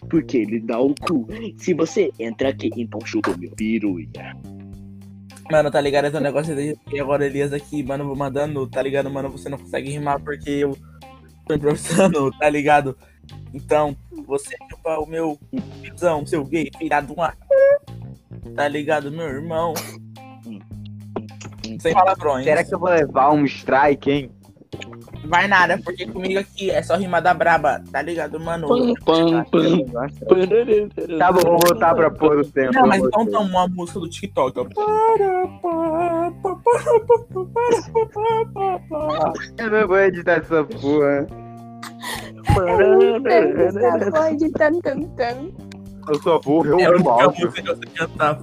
porque 0.08 0.36
ele 0.38 0.60
dá 0.60 0.78
o 0.78 0.94
cu. 0.94 1.26
Se 1.58 1.74
você 1.74 2.12
entra 2.20 2.50
aqui, 2.50 2.70
então 2.76 3.00
chupa 3.04 3.36
meu 3.36 3.50
piruia. 3.50 4.36
Mano, 5.50 5.70
tá 5.70 5.80
ligado? 5.80 6.06
Esse 6.06 6.20
negócio 6.20 6.54
de 6.54 7.00
agora 7.00 7.24
Elias 7.24 7.52
aqui, 7.52 7.82
mano, 7.82 8.04
vou 8.04 8.16
mandando, 8.16 8.66
tá 8.66 8.82
ligado, 8.82 9.10
mano? 9.10 9.30
Você 9.30 9.48
não 9.48 9.58
consegue 9.58 9.90
rimar 9.90 10.20
porque 10.20 10.50
eu 10.50 10.76
tô 11.46 11.54
improvisando, 11.54 12.30
tá 12.38 12.48
ligado? 12.48 12.96
Então, 13.54 13.96
você 14.26 14.56
chupa 14.68 14.98
o 14.98 15.06
meu 15.06 15.38
visão, 15.80 16.26
seu 16.26 16.44
gay, 16.44 16.70
filha 16.76 17.00
de 17.00 17.12
uma. 17.12 17.34
Tá 18.54 18.68
ligado, 18.68 19.10
meu 19.10 19.26
irmão? 19.26 19.74
Sem 21.80 21.92
palavrões. 21.92 22.44
Será 22.44 22.64
que 22.64 22.74
eu 22.74 22.78
vou 22.78 22.90
levar 22.90 23.30
um 23.32 23.44
strike, 23.44 24.10
hein? 24.10 24.30
Vai 25.26 25.48
nada, 25.48 25.78
porque 25.78 26.06
comigo 26.06 26.38
aqui 26.38 26.70
é 26.70 26.82
só 26.82 26.96
rimada 26.96 27.32
braba, 27.34 27.82
tá 27.90 28.02
ligado, 28.02 28.38
mano? 28.38 28.68
Tá 31.18 31.32
bom, 31.32 31.40
vou 31.40 31.58
voltar 31.66 31.94
pra 31.94 32.10
pôr 32.10 32.38
o 32.38 32.44
tempo. 32.44 32.74
Não, 32.74 32.86
mas 32.86 33.02
então 33.02 33.26
toma 33.26 33.48
uma 33.48 33.66
música 33.68 34.00
do 34.00 34.08
TikTok, 34.08 34.60
ó. 34.60 34.66
Eu 39.58 39.70
não 39.70 39.88
vou 39.88 39.98
editar 39.98 40.34
essa 40.34 40.64
porra. 40.64 41.26
Eu 46.08 46.22
só 46.22 46.38
vou 46.38 46.62
ver 46.62 46.76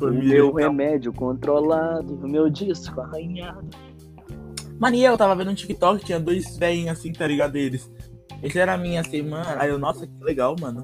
É 0.07 0.11
meu 0.11 0.53
remédio 0.53 1.13
controlado, 1.13 2.17
meu 2.27 2.49
disco 2.49 2.99
arranhado. 3.01 3.69
Mano, 4.83 4.97
e 4.97 5.05
eu 5.05 5.17
tava 5.17 5.33
vendo 5.33 5.49
um 5.49 5.55
TikTok, 5.55 6.03
tinha 6.03 6.19
dois 6.19 6.57
velhinhos 6.57 6.99
assim, 6.99 7.13
tá 7.13 7.25
ligado? 7.25 7.55
Eles. 7.55 7.89
Esse 8.43 8.59
era 8.59 8.73
a 8.73 8.77
minha 8.77 9.01
semana. 9.01 9.55
Aí 9.57 9.69
eu, 9.69 9.79
nossa, 9.79 10.05
que 10.05 10.13
legal, 10.21 10.57
mano. 10.59 10.83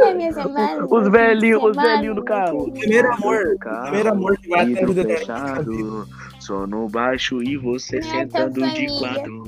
É 0.00 0.14
minha 0.14 0.32
semana. 0.32 0.86
Os 0.90 1.06
velhinhos, 1.10 1.62
os 1.62 1.76
velhinhos 1.76 2.16
do 2.16 2.24
carro. 2.24 2.72
Primeiro 2.72 3.12
amor, 3.12 3.58
Carro, 3.58 3.82
primeiro 3.82 4.08
amor 4.10 4.38
que 4.38 4.48
vai 4.48 4.72
até 4.72 5.04
fechado, 5.04 6.08
sono 6.40 6.88
baixo 6.88 7.42
e 7.42 7.58
você 7.58 8.00
Minha 8.00 8.12
sentando 8.12 8.66
de 8.72 8.86
quatro. 9.00 9.44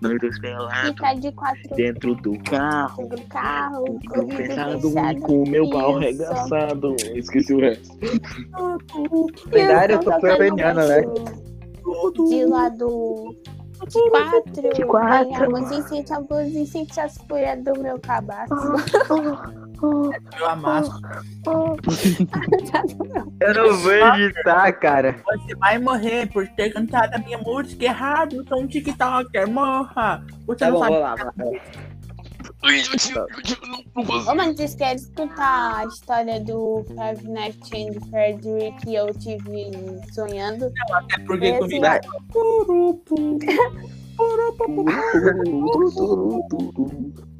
Nós 0.00 0.18
dois 0.18 0.40
pelados 0.40 1.20
de 1.20 1.32
quatro 1.32 1.76
dentro 1.76 2.14
do 2.14 2.38
carro. 2.38 3.06
do 3.06 3.20
carro. 3.24 3.84
Vidro 4.00 4.08
com 4.08 4.20
o 4.20 4.26
vidro 4.28 4.36
fechado 4.36 4.80
fechado. 4.80 5.20
com 5.20 5.42
o 5.42 5.48
meu 5.48 5.68
pau 5.68 5.90
Isso. 5.90 5.98
arregaçado. 5.98 6.96
Esqueci 7.14 7.52
o 7.52 7.60
resto. 7.60 7.98
Verdade, 9.48 9.92
eu 9.92 10.00
tocando 10.00 10.38
peniana, 10.38 10.86
né? 10.86 11.02
De 12.28 12.44
lado 12.46 13.36
de 13.88 14.10
quatro. 14.10 14.70
De 14.74 14.84
quatro. 14.86 15.30
Ganhamos 15.50 15.70
luz 16.30 16.54
e 16.54 16.66
sente 16.66 16.98
as 16.98 17.16
folhas 17.28 17.62
do 17.62 17.78
meu 17.80 17.98
cabaço. 18.00 18.54
Eu 20.38 20.48
amasso. 20.48 20.90
Eu 23.40 23.54
não 23.54 23.76
vou 23.76 23.92
editar, 23.92 24.72
cara. 24.72 25.16
Você 25.24 25.54
vai 25.56 25.78
morrer 25.78 26.26
por 26.32 26.46
ter 26.48 26.72
cantado 26.72 27.14
a 27.16 27.18
minha 27.18 27.38
música 27.38 27.84
errado. 27.84 28.42
Sou 28.48 28.60
um 28.62 28.66
TikToker, 28.66 29.48
morra. 29.50 30.24
Você 30.46 30.58
Tá 30.60 30.70
não 30.70 30.74
bom, 30.74 30.80
sabe. 30.80 30.94
vou 30.94 31.02
lá. 31.02 31.14
vai 31.14 31.24
lá. 31.26 31.60
Ô, 33.94 34.34
mano, 34.34 34.56
vocês 34.56 34.74
querem 34.74 34.96
escutar 34.96 35.76
a 35.78 35.84
história 35.86 36.40
do 36.40 36.84
Five 36.88 37.28
Nights 37.28 37.70
at 37.72 38.08
Freddy 38.10 38.74
que 38.82 38.94
eu 38.94 39.06
tive 39.14 39.70
sonhando? 40.12 40.66
É 40.66 41.20
porque 41.26 41.46
Esse 41.46 41.58
comigo. 41.58 41.84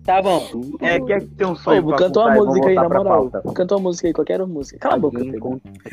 Tá 0.05 0.23
bom. 0.23 0.47
É, 0.81 1.01
quer 1.01 1.21
que 1.21 1.27
tem 1.35 1.47
um 1.47 1.57
sonho 1.57 1.83
Ô, 1.85 1.89
pra 1.89 1.97
canta 1.99 2.21
uma 2.21 2.37
e 2.37 2.41
música 2.41 2.69
aí, 2.69 2.75
na 2.77 2.89
moral. 2.89 3.31
Canta 3.55 3.75
uma 3.75 3.83
música 3.83 4.07
aí, 4.07 4.13
qualquer 4.15 4.47
música. 4.47 4.79
Cala 4.79 4.95
a 4.95 4.99
boca, 4.99 5.19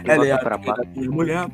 Ela 0.05 0.27
é 0.27 0.31
a 0.31 0.61
minha 0.95 1.09
mulher. 1.11 1.49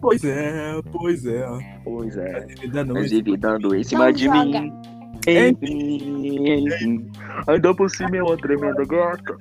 Pois 0.00 0.24
é, 0.24 0.80
pois 0.90 1.26
é. 1.26 1.46
Pois 1.84 2.16
é. 2.16 2.46
Dando 2.72 2.94
Mas 2.94 3.06
isso. 3.06 3.16
ele 3.16 3.36
dando 3.36 3.74
em 3.74 3.78
Não 3.78 3.84
cima 3.84 4.12
de 4.12 4.24
joga. 4.24 4.44
mim. 4.44 4.99
Enfim. 5.26 7.10
Ainda 7.46 7.74
por 7.74 7.90
cima 7.90 8.16
é 8.16 8.22
uma 8.22 8.36
tremenda 8.36 8.84
gata. 8.84 9.36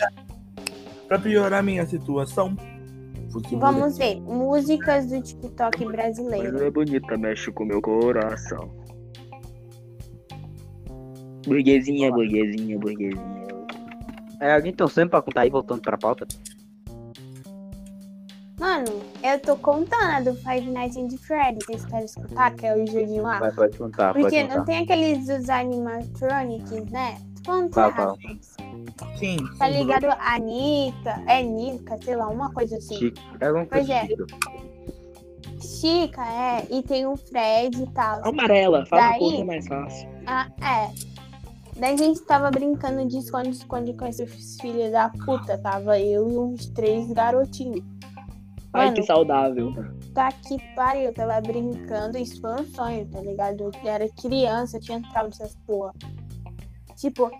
Pra 1.07 1.19
piorar 1.19 1.63
minha 1.63 1.85
situação. 1.85 2.55
Vamos 3.57 3.97
ver. 3.97 4.19
Músicas 4.21 5.07
do 5.07 5.21
TikTok 5.21 5.85
brasileiro. 5.85 6.47
ela 6.47 6.65
é 6.65 6.71
bonita, 6.71 7.17
mexe 7.17 7.51
com 7.51 7.65
meu 7.65 7.81
coração. 7.81 8.71
Burguesinha, 11.45 12.11
burguesinha, 12.11 12.77
burguesinha. 12.77 13.39
É, 14.41 14.53
alguém 14.53 14.73
sonho 14.87 15.09
pra 15.09 15.21
contar 15.21 15.41
aí, 15.41 15.49
voltando 15.49 15.81
pra 15.81 15.97
pauta? 15.97 16.27
Mano, 18.59 18.85
eu 19.23 19.39
tô 19.39 19.55
contando 19.55 20.03
a 20.03 20.19
do 20.21 20.33
Five 20.35 20.69
Nights 20.69 20.97
at 20.97 21.17
Freddy's. 21.19 21.65
Vocês 21.65 21.85
querem 21.85 22.05
escutar? 22.05 22.53
Que 22.55 22.65
é 22.67 22.75
o 22.75 22.85
joguinho 22.85 23.23
lá. 23.23 23.39
Vai, 23.39 23.51
pode 23.53 23.77
contar, 23.77 24.13
pode 24.13 24.23
Porque 24.23 24.41
contar. 24.43 24.57
não 24.57 24.65
tem 24.65 24.77
aqueles 24.79 25.27
dos 25.27 25.49
animatronics, 25.49 26.71
né? 26.91 27.17
Fala, 27.45 27.61
errado. 27.65 27.95
fala. 27.95 28.17
Sim. 29.17 29.37
Tá 29.57 29.65
sim, 29.67 29.71
ligado? 29.77 30.05
A 30.07 30.37
Nika, 30.37 31.23
é 31.25 31.41
Nika, 31.41 31.97
sei 32.03 32.15
lá, 32.17 32.27
uma 32.27 32.51
coisa 32.53 32.77
assim. 32.77 32.95
Chico. 32.97 33.17
É 33.39 33.45
alguma 33.47 33.65
coisa 33.65 33.85
Pois 33.87 33.89
é. 33.89 34.05
Chico. 34.07 34.25
Chica, 35.61 36.21
é, 36.25 36.67
e 36.69 36.83
tem 36.83 37.05
o 37.07 37.15
Fred 37.15 37.81
e 37.81 37.87
tal. 37.91 38.25
Amarela, 38.27 38.85
fala 38.85 39.01
Daí- 39.03 39.15
a 39.15 39.19
cor 39.19 39.31
que 39.33 39.41
é 39.41 39.43
mais 39.45 39.67
fácil. 39.67 40.09
Ah, 40.27 40.47
é. 40.61 40.91
Daí 41.79 41.93
a 41.93 41.97
gente 41.97 42.19
tava 42.21 42.51
brincando 42.51 43.05
de 43.07 43.17
esconde-esconde 43.17 43.93
com 43.93 44.05
esses 44.05 44.59
filhos 44.59 44.91
da 44.91 45.09
puta. 45.09 45.57
Tava 45.57 45.97
eu 45.99 46.29
e 46.29 46.37
uns 46.37 46.65
três 46.67 47.09
garotinhos. 47.11 47.83
Ai, 48.73 48.85
Mano, 48.85 48.95
que 48.95 49.03
saudável. 49.03 49.73
Tá 50.13 50.31
que 50.31 50.57
pariu, 50.75 51.05
eu 51.05 51.13
tava 51.13 51.41
brincando, 51.41 52.17
isso 52.17 52.39
foi 52.39 52.61
um 52.61 52.65
sonho, 52.65 53.05
tá 53.07 53.19
ligado? 53.21 53.61
Eu 53.61 53.71
era 53.83 54.07
criança, 54.09 54.77
eu 54.77 54.81
tinha 54.81 54.97
entrado 54.99 55.25
nessas 55.25 55.55
porra. 55.65 55.93
Tipo, 56.95 57.31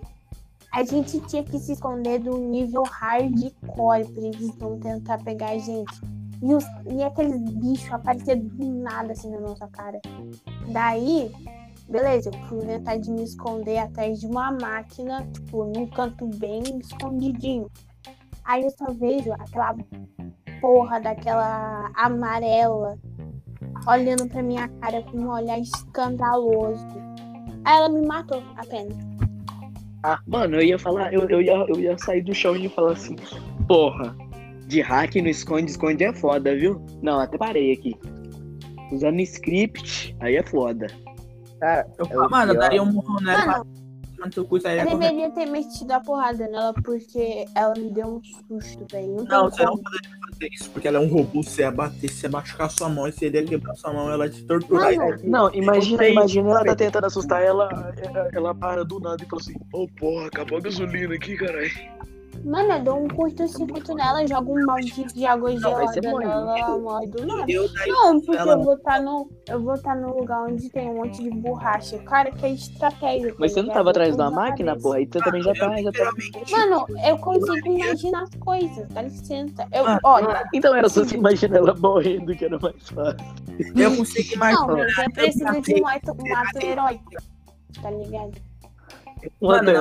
a 0.72 0.84
gente 0.84 1.20
tinha 1.22 1.44
que 1.44 1.60
se 1.60 1.74
esconder 1.74 2.20
do 2.20 2.38
nível 2.38 2.84
hardcore 2.84 4.12
pra 4.12 4.24
eles 4.24 4.58
não 4.58 4.80
tentar 4.80 5.24
pegar 5.24 5.52
a 5.52 5.58
gente. 5.58 6.02
E, 6.42 6.54
os, 6.54 6.64
e 6.90 7.04
aqueles 7.04 7.42
bichos 7.54 7.92
apareciam 7.92 8.40
do 8.40 8.66
nada 8.82 9.12
assim 9.12 9.30
na 9.30 9.40
nossa 9.40 9.68
cara. 9.68 10.00
Daí, 10.72 11.32
beleza, 11.88 12.30
eu 12.30 12.48
fui 12.48 12.64
inventar 12.64 12.98
de 12.98 13.12
me 13.12 13.24
esconder 13.24 13.80
atrás 13.80 14.20
de 14.20 14.28
uma 14.28 14.52
máquina, 14.52 15.28
tipo, 15.34 15.66
num 15.66 15.88
canto 15.88 16.28
bem 16.28 16.64
escondidinho. 16.80 17.70
Aí 18.46 18.64
eu 18.64 18.70
só 18.72 18.86
vejo 18.94 19.34
aquela 19.34 19.76
porra 20.60 21.00
daquela 21.00 21.92
amarela 21.96 22.98
olhando 23.88 24.28
pra 24.28 24.42
minha 24.42 24.68
cara 24.82 25.02
com 25.04 25.18
um 25.18 25.32
olhar 25.32 25.60
escandaloso. 25.60 26.86
Aí 27.66 27.78
ela 27.78 27.90
me 27.90 28.06
matou 28.06 28.42
apenas. 28.58 28.98
Ah, 30.04 30.20
mano, 30.28 30.56
eu 30.56 30.62
ia 30.62 30.80
falar, 30.80 31.14
eu, 31.14 31.28
eu, 31.30 31.42
ia, 31.42 31.66
eu 31.68 31.80
ia 31.80 31.98
sair 31.98 32.22
do 32.22 32.34
chão 32.34 32.56
e 32.56 32.64
ia 32.64 32.70
falar 32.70 32.94
assim, 32.94 33.16
porra, 33.68 34.16
de 34.68 34.82
hack 34.82 35.16
no 35.16 35.28
esconde-esconde 35.28 36.04
é 36.06 36.14
foda, 36.14 36.56
viu? 36.56 36.82
Não, 37.02 37.20
até 37.20 37.38
parei 37.38 37.74
aqui. 37.74 37.96
Usando 38.92 39.20
script, 39.20 40.16
aí 40.22 40.38
é 40.38 40.44
foda. 40.44 40.88
Cara, 41.60 41.86
Eu, 41.98 42.24
É 42.24 42.30
mano, 42.30 42.54
eu 42.54 42.60
daria 42.60 42.82
um 42.82 42.94
murro 42.94 43.20
nela 43.22 43.66
Mano, 44.20 44.34
eu 44.36 45.00
deveria 45.00 45.32
ter 45.32 45.46
metido 45.46 45.92
a 45.92 46.00
porrada 46.02 46.46
nela 46.48 46.74
porque 46.84 47.46
ela 47.56 47.74
me 47.78 47.90
deu 47.90 48.06
um 48.06 48.22
susto, 48.22 48.86
velho. 48.92 49.24
Não, 49.24 49.50
você 49.50 49.64
não 49.64 49.78
poderia 49.78 50.19
fazer 50.40 50.54
isso, 50.54 50.70
porque 50.72 50.88
ela 50.88 50.98
é 50.98 51.02
um 51.02 51.08
robô. 51.08 51.44
Você 51.44 51.62
ia 51.62 51.72
bater, 51.72 52.10
você 52.10 52.26
ia 52.26 52.32
machucar 52.32 52.72
sua 52.72 52.90
mão 52.90 53.08
e 53.08 53.12
você 53.12 53.26
iria 53.28 53.44
quebrar 53.44 53.76
sua 53.76 53.94
mão 53.94 54.10
ela 54.10 54.26
ia 54.26 54.32
te 54.32 54.44
torturar. 54.44 54.96
Mano, 54.96 55.20
Não, 55.24 55.54
imagina, 55.54 56.08
imagina 56.08 56.50
ela 56.50 56.66
tá 56.66 56.76
tentando 56.76 57.06
assustar 57.06 57.44
ela, 57.44 57.94
ela, 57.98 58.30
ela 58.34 58.56
para 58.56 58.86
do 58.86 59.00
nada 59.00 59.22
e 59.22 59.28
fala 59.28 59.42
assim, 59.42 59.56
ô 59.74 59.88
porra, 59.88 60.28
acabou 60.28 60.58
a 60.58 60.62
gasolina 60.62 61.14
aqui, 61.16 61.36
caralho. 61.36 61.99
Mano, 62.46 62.72
eu 62.74 62.84
dou 62.84 63.04
um 63.04 63.08
curto-circuito 63.08 63.94
nela, 63.94 64.26
jogo 64.28 64.58
um 64.60 64.66
balde 64.66 65.04
de 65.14 65.26
água 65.26 65.52
Não, 65.52 65.60
gelada 65.60 66.02
nela, 66.02 66.58
ela 66.60 66.78
morre 66.80 67.08
do 67.08 67.26
nada. 67.26 67.46
Não, 67.88 68.22
porque 68.22 68.38
ela- 68.38 68.54
eu 68.54 68.64
vou 68.64 68.74
estar 68.76 69.02
no. 69.02 69.30
Eu 69.48 69.62
vou 69.64 69.74
estar 69.76 69.96
no 69.96 70.18
lugar 70.20 70.44
onde 70.44 70.70
tem 70.70 70.90
um 70.90 70.96
monte 70.96 71.22
de 71.24 71.30
borracha. 71.30 71.98
Cara, 72.00 72.32
que 72.32 72.46
é 72.46 72.52
estratégia. 72.52 73.34
Mas 73.38 73.52
tá 73.52 73.56
você 73.56 73.56
não 73.62 73.64
ligado? 73.64 73.74
tava 73.78 73.90
atrás 73.92 74.16
da 74.16 74.32
máquina, 74.32 74.76
porra, 74.78 74.98
aí 74.98 75.06
você 75.12 75.20
também 75.20 75.42
já 75.44 75.54
tá, 75.54 75.82
já 75.82 75.92
tá... 75.92 76.12
Mano, 76.52 76.86
eu 77.06 77.18
consigo 77.18 77.68
imaginar 77.74 78.24
as 78.24 78.36
coisas, 78.36 78.88
dá 78.90 79.02
licença. 79.02 79.68
Eu, 79.72 79.86
Ah, 79.88 80.00
olha, 80.04 80.44
Então 80.54 80.76
era 80.76 80.88
só 80.90 81.04
se 81.04 81.16
imaginar 81.16 81.58
ela 81.58 81.76
morrendo 81.76 82.36
que 82.36 82.46
era 82.46 82.58
mais 82.60 82.90
fácil. 82.90 83.26
eu 83.76 83.96
consigo 83.98 84.30
não, 84.32 84.36
imaginar. 84.36 84.88
mas 84.98 84.98
eu 84.98 85.12
preciso 85.12 85.62
de 85.62 85.82
um 85.82 85.88
ato, 85.88 86.12
um 86.12 86.36
ato 86.36 86.66
heróico, 86.66 87.12
tá 87.82 87.92
ligado? 87.92 88.49
Um 89.42 89.48
Mano, 89.48 89.72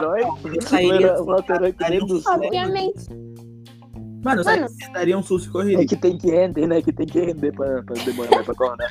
sairia- 0.62 1.14
Um 1.22 1.36
nem 1.90 1.98
do 2.06 2.20
céu. 2.20 2.32
Obviamente. 2.34 3.08
Mano, 4.24 4.42
Mano. 4.44 4.68
você 4.68 4.88
daria 4.92 5.16
um 5.16 5.22
susto 5.22 5.46
e 5.46 5.48
É 5.48 5.52
correria. 5.52 5.86
que 5.86 5.96
tem 5.96 6.18
que 6.18 6.30
render, 6.30 6.66
né? 6.66 6.82
Que 6.82 6.92
tem 6.92 7.06
que 7.06 7.20
render 7.20 7.52
pra, 7.52 7.82
pra 7.84 7.94
demorar 8.04 8.42
pra 8.44 8.52
acordar. 8.52 8.88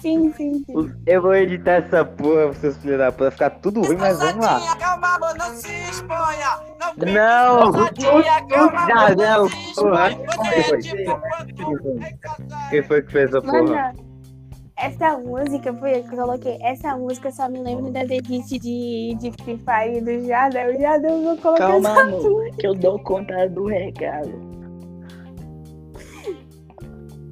Sim, 0.00 0.32
sim, 0.32 0.64
sim. 0.66 0.92
Eu 1.06 1.22
vou 1.22 1.34
editar 1.34 1.74
essa 1.74 2.04
porra, 2.04 2.52
seus 2.54 2.76
filhos 2.78 2.98
da 2.98 3.12
puta, 3.12 3.30
ficar 3.30 3.50
tudo 3.50 3.80
ruim, 3.82 3.96
mas 3.96 4.18
vamos 4.18 4.44
lá. 4.44 4.76
Calma, 4.76 5.14
amor, 5.14 5.34
não 5.38 5.54
se 5.54 5.70
exponha. 5.88 6.58
Não 6.80 6.94
brinque, 6.96 7.16
Não! 7.16 7.70
não, 7.70 7.72
não 9.16 9.48
porra. 9.76 10.10
É 10.10 10.78
tipo 10.78 11.10
é. 12.02 12.70
Quem 12.70 12.82
foi 12.82 13.02
que 13.02 13.12
fez 13.12 13.28
essa 13.30 13.40
porra? 13.40 13.94
Essa 14.82 15.16
música 15.16 15.72
foi 15.74 15.98
eu 15.98 16.02
que 16.02 16.16
coloquei. 16.16 16.58
Essa 16.60 16.96
música 16.96 17.30
só 17.30 17.48
me 17.48 17.60
lembra 17.60 17.92
das 17.92 18.10
edits 18.10 18.48
de, 18.48 19.14
de 19.16 19.30
Free 19.44 19.56
Fire 19.58 20.00
do 20.00 20.26
Jadel. 20.26 20.74
O 20.74 20.80
Jadel 20.80 21.22
vou 21.22 21.36
colocar 21.36 21.68
Calma, 21.68 21.90
essa 21.90 22.00
amor, 22.00 22.50
que 22.56 22.66
eu 22.66 22.74
dou 22.74 22.98
conta 22.98 23.48
do 23.48 23.66
recado. 23.66 24.52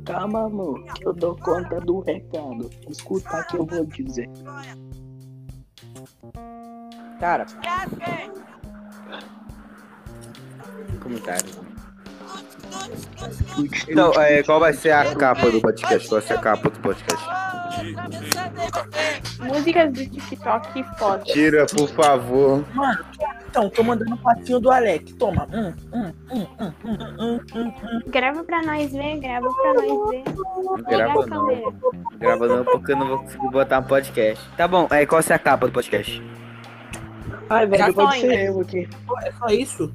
Calma, 0.04 0.46
amor, 0.46 0.84
que 0.94 1.08
eu 1.08 1.12
dou 1.12 1.36
conta 1.38 1.80
do 1.80 1.98
recado. 1.98 2.70
Escuta 2.88 3.44
que 3.50 3.56
eu 3.56 3.66
vou 3.66 3.84
dizer. 3.84 4.30
Cara. 7.18 7.46
Comentários. 11.02 11.79
Então, 13.88 14.12
é, 14.14 14.42
qual 14.42 14.60
vai 14.60 14.72
ser 14.72 14.92
a 14.92 15.14
capa 15.14 15.50
do 15.50 15.60
podcast? 15.60 16.08
Qual 16.08 16.20
vai 16.20 16.28
ser 16.28 16.34
a 16.34 16.38
capa 16.38 16.70
do 16.70 16.80
podcast? 16.80 17.24
Músicas 19.40 19.92
do 19.92 20.06
TikTok 20.06 20.84
foda. 20.98 21.24
Tira, 21.24 21.66
por 21.66 21.88
favor. 21.88 22.64
Mano, 22.74 23.04
então, 23.48 23.68
tô 23.70 23.82
mandando 23.82 24.14
o 24.14 24.18
patinho 24.18 24.60
do 24.60 24.70
Alec. 24.70 25.12
Toma. 25.14 25.48
Hum, 25.52 25.72
hum, 25.92 26.12
hum, 26.30 26.46
hum, 26.60 26.72
hum, 26.84 26.98
hum, 27.18 27.40
hum, 27.54 27.72
hum. 27.82 28.00
Grava 28.06 28.44
pra 28.44 28.62
nós 28.62 28.92
ver, 28.92 29.18
grava 29.18 29.48
pra 29.52 29.74
nós 29.74 30.10
ver. 30.10 30.24
Não 30.62 30.76
grava 30.76 31.26
não. 31.26 31.74
Grava 32.18 32.46
não, 32.46 32.64
porque 32.64 32.92
eu 32.92 32.96
não 32.96 33.08
vou 33.08 33.18
conseguir 33.18 33.50
botar 33.50 33.78
um 33.80 33.84
podcast. 33.84 34.48
Tá 34.56 34.68
bom, 34.68 34.86
é, 34.90 35.04
qual 35.06 35.20
vai 35.20 35.22
ser 35.22 35.32
a 35.32 35.38
capa 35.38 35.66
do 35.66 35.72
podcast? 35.72 36.22
Ai, 37.48 37.66
velho, 37.66 37.92
pode 37.92 38.20
ser 38.20 38.46
eu 38.46 38.60
aqui. 38.60 38.88
Pô, 39.04 39.18
É 39.18 39.32
só 39.32 39.46
isso? 39.48 39.92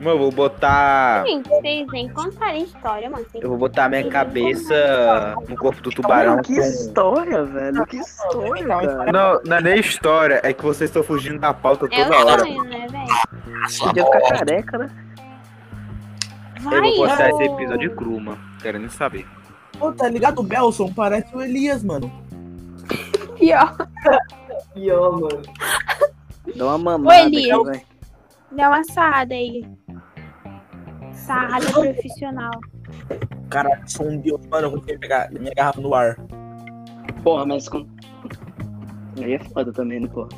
Mano, 0.00 0.10
eu 0.12 0.18
vou 0.18 0.32
botar. 0.32 1.24
Gente, 1.26 1.48
vocês 1.48 1.86
nem 1.92 2.08
contaram 2.08 2.56
história, 2.56 3.10
mano. 3.10 3.26
Eu 3.34 3.50
vou 3.50 3.58
botar 3.58 3.88
minha 3.90 4.08
cabeça 4.08 5.34
no 5.46 5.56
corpo 5.56 5.82
do 5.82 5.90
tubarão 5.90 6.30
Mano, 6.32 6.42
que 6.42 6.54
com. 6.54 6.60
história, 6.62 7.44
velho. 7.44 7.86
Que 7.86 7.96
história. 7.98 9.12
Não, 9.12 9.40
não 9.44 9.56
é 9.58 9.60
nem 9.60 9.78
história, 9.78 10.40
é 10.42 10.52
que 10.54 10.62
vocês 10.62 10.88
estão 10.88 11.02
fugindo 11.02 11.38
da 11.38 11.52
pauta 11.52 11.86
É 11.92 12.02
toda 12.04 12.16
o 12.18 12.26
hora. 12.26 12.38
sonho, 12.40 12.64
né, 12.64 12.86
velho? 12.90 13.78
Podia 13.78 14.04
ficar 14.06 14.20
careca, 14.38 14.78
né? 14.78 14.90
Eu 16.56 16.62
Vai, 16.62 16.80
vou 16.80 16.96
postar 16.96 17.28
eu- 17.30 17.36
esse 17.40 17.44
episódio 17.52 17.94
cru, 17.96 18.20
mano. 18.20 18.38
Quero 18.62 18.78
nem 18.78 18.88
saber. 18.88 19.26
Pô, 19.78 19.92
tá 19.92 20.08
ligado? 20.08 20.38
O 20.40 20.42
Belson 20.42 20.92
parece 20.94 21.34
o 21.36 21.42
Elias, 21.42 21.82
mano. 21.82 22.10
Pior. 23.38 23.76
Pior, 24.74 25.12
mano. 25.20 25.42
Dá 26.56 26.66
uma 26.66 26.78
mamada 26.78 27.20
Elias. 27.22 27.58
aqui, 27.58 27.64
velho. 27.70 27.89
Dá 28.52 28.68
uma 28.68 28.84
sarrada 28.84 29.34
aí. 29.34 29.64
Sarrada 31.12 31.66
profissional. 31.72 32.50
Cara, 33.48 33.80
sou 33.86 34.08
um 34.08 34.16
deus, 34.18 34.40
mano. 34.46 34.66
Eu 34.66 34.70
vou 34.72 34.80
pegar 34.80 35.30
minha 35.30 35.52
garrafa 35.54 35.80
no 35.80 35.94
ar. 35.94 36.16
Porra, 37.22 37.46
mas 37.46 37.68
com... 37.68 37.86
Aí 39.18 39.34
é 39.34 39.38
foda 39.38 39.72
também, 39.72 40.00
né, 40.00 40.08
porra? 40.08 40.28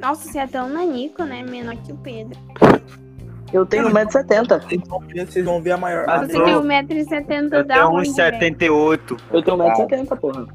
Nossa, 0.00 0.30
você 0.30 0.38
é 0.38 0.46
tão 0.46 0.68
nanico, 0.68 1.24
né? 1.24 1.42
Menor 1.42 1.76
que 1.76 1.92
o 1.92 1.96
Pedro. 1.96 2.38
Eu 3.52 3.66
tenho 3.66 3.88
1,70m. 3.88 4.62
Vocês 4.62 4.82
vão 4.88 5.00
ver, 5.00 5.26
vocês 5.26 5.44
vão 5.44 5.62
ver 5.62 5.72
a 5.72 5.76
maior. 5.76 6.04
Ah, 6.08 6.18
Você 6.20 6.32
tem 6.42 6.54
1,70m 6.54 7.52
Eu 7.52 7.64
da 7.64 7.74
tenho 7.74 7.88
onde, 7.90 8.08
uns 8.10 8.16
velho? 8.16 8.34
78. 8.38 9.16
Eu 9.32 9.42
tenho 9.42 9.56
1,70m, 9.58 10.18
porra. 10.18 10.46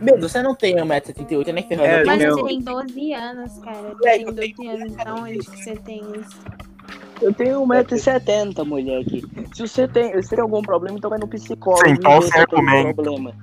Meu, 0.00 0.18
você 0.20 0.40
não 0.42 0.54
tem 0.54 0.76
1,78m, 0.76 1.52
nem 1.52 1.64
ferrando. 1.66 1.88
É, 1.88 2.04
Mas 2.04 2.18
meu- 2.18 2.34
você 2.36 2.44
tem 2.48 2.60
12 2.60 3.12
anos, 3.12 3.58
cara. 3.58 3.78
É, 3.78 3.94
Você 3.94 4.10
tem 4.10 4.22
eu 4.22 4.32
12 4.32 4.66
anos, 4.68 4.92
então 4.92 5.22
onde 5.22 5.38
que 5.38 5.56
você 5.64 5.76
tem 5.76 6.02
isso? 6.20 6.38
Eu 7.20 7.34
tenho 7.34 7.60
1,70m, 7.66 8.64
mulher 8.64 9.00
aqui. 9.00 9.22
Se 9.52 9.66
você 9.66 9.88
tem, 9.88 10.22
se 10.22 10.30
tem 10.30 10.40
algum 10.40 10.62
problema, 10.62 10.96
então 10.96 11.10
vai 11.10 11.18
no 11.18 11.26
psicólogo. 11.26 11.84
Sim, 11.88 12.22
certo, 12.30 12.54
tem 12.56 12.64
man. 12.64 12.94
problema. 12.94 13.34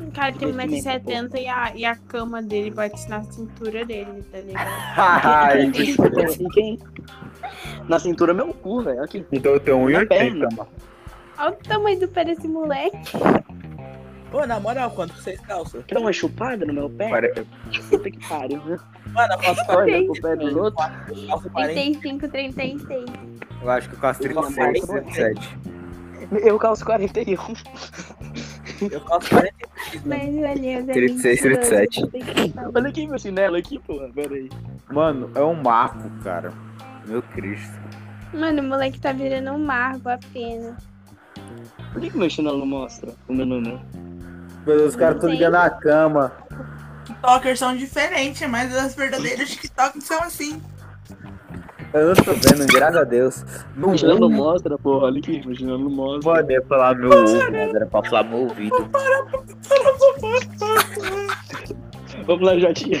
O 0.00 0.10
cara 0.12 0.32
tem 0.32 0.48
Investimento, 0.50 1.06
1,70m 1.10 1.40
e 1.40 1.48
a, 1.48 1.72
e 1.74 1.84
a 1.84 1.96
cama 1.96 2.40
dele 2.42 2.70
bate 2.70 3.08
na 3.08 3.22
cintura 3.24 3.84
dele, 3.84 4.22
tá 4.30 4.38
ligado? 4.38 4.68
Ai, 4.96 5.66
Assim, 6.24 6.48
quem? 6.50 6.78
Na 7.88 7.98
cintura 7.98 8.34
meu 8.34 8.52
cu, 8.52 8.82
velho. 8.82 9.02
Aqui. 9.02 9.24
então 9.32 9.52
eu 9.52 9.60
tenho 9.60 9.88
Na 9.88 10.00
1,80, 10.00 10.06
perna. 10.08 10.48
mano. 10.56 10.68
Olha 11.38 11.50
o 11.50 11.56
tamanho 11.56 12.00
do 12.00 12.08
pé 12.08 12.24
desse 12.24 12.46
moleque. 12.46 12.96
Pô, 14.30 14.46
na 14.46 14.60
moral, 14.60 14.90
quanto 14.90 15.14
vocês 15.14 15.40
calçam? 15.40 15.82
Quer 15.82 15.94
dar 15.94 16.00
uma 16.02 16.12
chupada 16.12 16.66
no 16.66 16.72
meu 16.74 16.90
pé? 16.90 17.08
Pare- 17.08 17.46
Puta 17.88 18.10
que 18.10 18.28
pariu, 18.28 18.62
né? 18.64 18.78
Mano, 19.12 19.32
eu 19.34 19.38
calço 19.38 19.62
Olha 19.68 20.04
pro 20.04 20.20
pé 20.20 20.36
dos 20.36 20.54
outros. 20.54 20.86
calço 21.26 21.50
40. 21.50 21.72
35, 21.74 22.28
36. 22.28 23.04
Eu 23.62 23.70
acho 23.70 23.88
que 23.88 23.94
eu 23.94 24.00
calço 24.00 24.20
36, 24.20 24.86
37. 24.86 25.58
Eu 26.44 26.58
calço 26.58 26.84
41. 26.84 27.36
Eu 28.92 29.00
calço 29.00 29.30
43, 29.30 30.04
mano. 30.04 30.04
Mas 30.04 30.58
olha, 30.58 30.84
36, 30.84 31.40
37. 31.40 32.02
Olha 32.74 32.88
aqui 32.88 33.06
meu 33.06 33.18
chinelo 33.18 33.56
aqui, 33.56 33.78
porra. 33.78 34.10
Pera 34.14 34.34
aí. 34.34 34.50
Mano, 34.90 35.30
é 35.34 35.42
um 35.42 35.54
marco, 35.54 36.08
cara. 36.22 36.52
Meu 37.06 37.22
Cristo. 37.22 37.72
Mano, 38.34 38.60
o 38.60 38.64
moleque 38.64 39.00
tá 39.00 39.10
virando 39.10 39.52
um 39.52 39.58
marco 39.64 40.06
apenas. 40.10 40.74
Por 41.92 42.02
que, 42.02 42.10
que 42.10 42.18
meu 42.18 42.28
chinelo 42.28 42.58
não 42.58 42.66
mostra 42.66 43.14
o 43.26 43.32
meu 43.32 43.46
número? 43.46 43.80
Os 44.86 44.96
caras 44.96 45.16
estão 45.16 45.30
ligando 45.30 45.52
na 45.52 45.70
cama. 45.70 46.32
TikTokers 47.04 47.58
são 47.58 47.76
diferentes, 47.76 48.48
mas 48.48 48.72
os 48.86 48.94
verdadeiros 48.94 49.50
TikTokers 49.50 50.04
são 50.04 50.20
assim. 50.20 50.62
Eu 51.92 52.08
não 52.08 52.14
tô 52.16 52.32
vendo, 52.34 52.66
graças 52.66 52.96
a 52.96 53.04
Deus. 53.04 53.44
No 53.74 53.88
mundo, 53.88 54.28
mostra, 54.30 54.76
porra. 54.78 55.06
Olha 55.06 55.18
aqui, 55.18 55.40
não 55.62 55.78
mostra. 55.78 56.52
ia 56.52 56.62
falar 56.66 56.94
meu 56.94 57.10
ovo, 57.10 57.50
mas 57.50 57.74
era 57.74 57.86
pra 57.86 58.02
falar 58.02 58.24
meu 58.24 58.40
ouvido. 58.40 58.90
Vamos 62.26 62.46
lá, 62.46 62.58
Jotinha. 62.58 62.98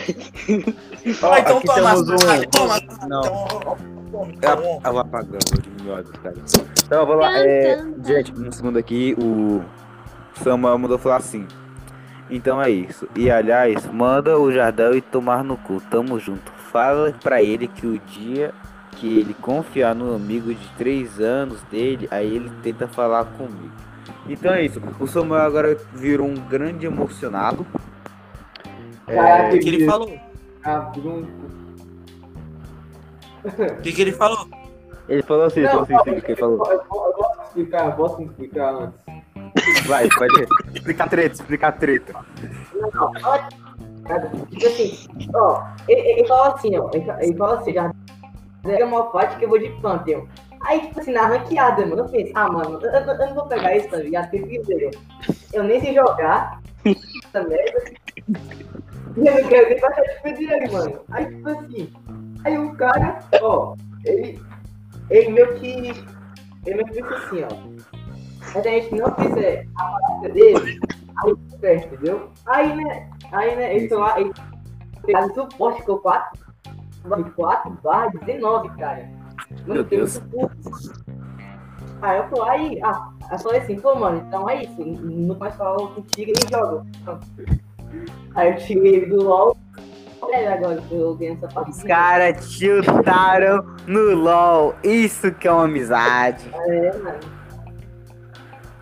Ó, 1.22 1.32
Ah, 1.32 1.40
então 1.40 1.58
aqui 1.58 1.66
toma, 1.66 1.90
temos 1.94 2.08
um... 2.08 2.16
Toma. 2.50 2.80
Não. 3.08 3.22
Então, 4.30 4.58
Eu, 4.58 4.80
eu 4.84 4.92
vou 4.92 5.00
apagando, 5.00 5.38
vou 5.52 5.60
diminuir 5.60 6.00
os 6.00 6.10
caras. 6.12 6.52
Então, 6.86 7.06
vamos 7.06 7.22
lá. 7.22 7.38
É, 7.38 7.84
gente, 8.04 8.32
um 8.32 8.50
segundo 8.50 8.78
aqui, 8.78 9.14
o 9.18 9.62
Samuel 10.42 10.78
mandou 10.78 10.98
falar 10.98 11.16
assim. 11.16 11.46
Então 12.30 12.60
é 12.60 12.70
isso. 12.70 13.08
E 13.16 13.30
aliás, 13.30 13.86
manda 13.86 14.38
o 14.38 14.52
Jardel 14.52 14.96
e 14.96 15.00
tomar 15.00 15.42
no 15.42 15.56
cu. 15.56 15.80
Tamo 15.90 16.18
junto. 16.18 16.52
Fala 16.70 17.14
pra 17.22 17.42
ele 17.42 17.66
que 17.66 17.86
o 17.86 17.98
dia 17.98 18.52
que 18.92 19.18
ele 19.18 19.32
confiar 19.34 19.94
no 19.94 20.14
amigo 20.14 20.52
de 20.52 20.68
3 20.76 21.20
anos 21.20 21.62
dele, 21.64 22.08
aí 22.10 22.34
ele 22.34 22.50
tenta 22.62 22.88
falar 22.88 23.24
comigo. 23.24 23.70
Então 24.28 24.52
é 24.52 24.64
isso. 24.64 24.80
O 24.98 25.06
Samuel 25.06 25.42
agora 25.42 25.76
virou 25.94 26.26
um 26.26 26.34
grande 26.34 26.84
emocionado. 26.86 27.66
Caraca, 29.06 29.56
O 29.56 29.58
que 29.58 29.68
ele 29.68 29.86
falou? 29.86 30.18
Ah. 30.64 30.92
O 33.44 33.82
que, 33.82 33.92
que 33.92 34.02
ele 34.02 34.12
falou? 34.12 34.48
Ele 35.08 35.22
falou 35.22 35.44
assim, 35.44 35.62
Não, 35.62 35.70
falou 35.70 35.84
assim, 35.84 35.94
sim, 36.04 36.18
o 36.18 36.22
que 36.22 36.32
ele 36.32 36.40
falou. 36.40 36.66
Eu, 36.66 36.72
eu, 36.72 37.17
explicar, 37.48 37.86
eu 37.86 37.92
posso 37.92 38.22
explicar 38.22 38.74
antes. 38.74 38.98
Vai, 39.86 40.08
pode 40.08 40.46
explicar 40.74 41.08
treta, 41.08 41.34
explicar 41.34 41.72
treta. 41.72 42.14
Não, 42.74 43.12
tipo 44.48 44.66
assim, 44.66 45.08
ó, 45.34 45.64
ele, 45.88 46.00
ele 46.00 46.28
fala 46.28 46.54
assim, 46.54 46.76
ó, 46.78 46.90
ele, 46.92 47.04
fa- 47.04 47.18
ele 47.22 47.36
fala 47.36 47.58
assim, 47.58 47.72
já 47.74 47.92
pega 48.62 48.86
uma 48.86 49.04
parte 49.10 49.36
que 49.36 49.44
eu 49.44 49.48
vou 49.48 49.58
de 49.58 49.68
Pantheon. 49.80 50.26
Aí, 50.62 50.80
tipo 50.80 51.00
assim, 51.00 51.12
na 51.12 51.26
ranqueada, 51.26 51.86
mano, 51.86 52.02
eu 52.02 52.08
penso, 52.08 52.32
ah, 52.34 52.48
mano, 52.48 52.78
eu, 52.82 52.90
eu- 52.90 53.00
eu 53.06 53.18
não 53.28 53.34
vou 53.34 53.46
pegar 53.46 53.76
isso, 53.76 53.88
tá 53.90 53.98
ligado? 53.98 54.30
Porque 54.30 54.60
eu, 54.68 54.90
eu 55.52 55.62
nem 55.64 55.80
sei 55.80 55.94
jogar, 55.94 56.60
essa 56.84 57.46
merda, 57.46 57.92
e 59.16 59.26
eu 59.26 59.42
não 59.42 59.48
quero 59.48 59.68
nem 59.68 59.80
passar 59.80 60.02
de 60.02 60.22
pedreiro, 60.22 60.72
mano. 60.72 61.00
Aí, 61.10 61.26
tipo 61.26 61.48
assim, 61.48 61.92
aí 62.44 62.58
o 62.58 62.74
cara, 62.74 63.18
ó, 63.42 63.74
ele, 64.04 64.40
ele 65.10 65.30
meio 65.30 65.54
que, 65.56 65.92
ele 66.68 66.84
que 66.84 66.90
disse 67.02 67.14
assim, 67.14 67.44
ó, 67.44 68.52
se 68.52 68.58
a 68.58 68.62
gente 68.62 68.94
não 68.94 69.14
fizer 69.14 69.66
a 69.76 69.84
parada 69.84 70.28
dele, 70.28 70.80
aí 71.24 71.34
bem, 71.58 71.76
entendeu? 71.78 72.30
Aí, 72.46 72.76
né, 72.76 73.10
aí, 73.32 73.56
né, 73.56 73.76
estão 73.76 74.00
lá, 74.00 74.20
eles 74.20 74.34
pegaram 75.04 75.34
suporte 75.34 75.82
com 75.82 75.98
4, 75.98 76.38
4 77.34 77.78
barra 77.82 78.10
19, 78.24 78.68
cara. 78.76 79.08
Mano, 79.66 79.84
tem 79.84 79.98
muito 79.98 80.20
puto. 80.28 80.56
Aí 82.00 82.18
eu 82.18 82.28
tô 82.30 82.42
aí, 82.42 82.80
ah, 82.82 83.10
eu 83.32 83.38
falei 83.38 83.60
assim, 83.60 83.80
pô, 83.80 83.94
mano, 83.94 84.22
então 84.26 84.48
é 84.48 84.62
isso, 84.62 84.84
não 84.84 85.36
mais 85.36 85.54
falar 85.56 85.76
contigo 85.88 86.32
e 86.32 86.50
joga. 86.50 86.86
Aí 88.34 88.50
eu 88.50 88.56
tirei 88.56 88.96
ele 88.96 89.06
do 89.06 89.24
LOL, 89.24 89.56
é 90.30 90.52
agora 90.52 90.80
que 90.82 90.94
eu 90.94 91.14
ganhei 91.14 91.34
essa 91.34 91.46
Os 91.46 91.54
partida. 91.54 91.88
caras 91.88 92.52
chutaram 92.52 93.64
no 93.86 94.14
LOL. 94.14 94.74
Isso 94.82 95.32
que 95.32 95.46
é 95.48 95.52
uma 95.52 95.64
amizade. 95.64 96.50
É, 96.54 96.92
mano. 96.98 97.18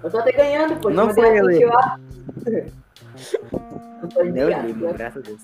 Eu 0.03 0.11
tô 0.11 0.19
até 0.19 0.33
ganhando, 0.33 0.77
pô. 0.81 0.91
Não 0.91 1.13
foi 1.13 1.39
ele. 1.39 1.65
Eu 4.03 4.09
tô 4.11 4.21
Eu 4.21 4.27
ligado, 4.27 4.67
lembro, 4.67 4.87
né? 4.89 4.93
graças 4.93 5.23
a 5.23 5.27
Deus. 5.27 5.41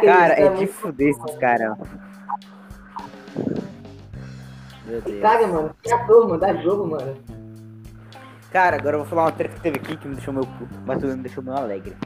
Que 0.00 0.06
Cara, 0.06 0.34
é 0.34 0.48
de 0.54 0.66
fuder 0.66 1.08
esses 1.10 1.36
caras. 1.38 1.78
Meu 4.86 5.00
Deus. 5.00 5.20
Caga, 5.22 5.46
mano. 5.46 5.76
Que 5.82 5.92
ator, 5.92 6.28
mano. 6.28 6.40
Dá 6.40 6.54
jogo, 6.56 6.86
mano. 6.88 7.16
Cara, 8.52 8.76
agora 8.76 8.96
eu 8.96 9.00
vou 9.00 9.08
falar 9.08 9.22
uma 9.22 9.32
treta 9.32 9.54
que 9.54 9.60
teve 9.60 9.78
aqui 9.78 9.96
que 9.96 10.08
me 10.08 10.16
deixou 10.16 10.34
meu 10.34 10.46
mas 10.84 11.00
me 11.02 11.14
deixou 11.16 11.42
meio 11.42 11.56
alegre. 11.56 11.96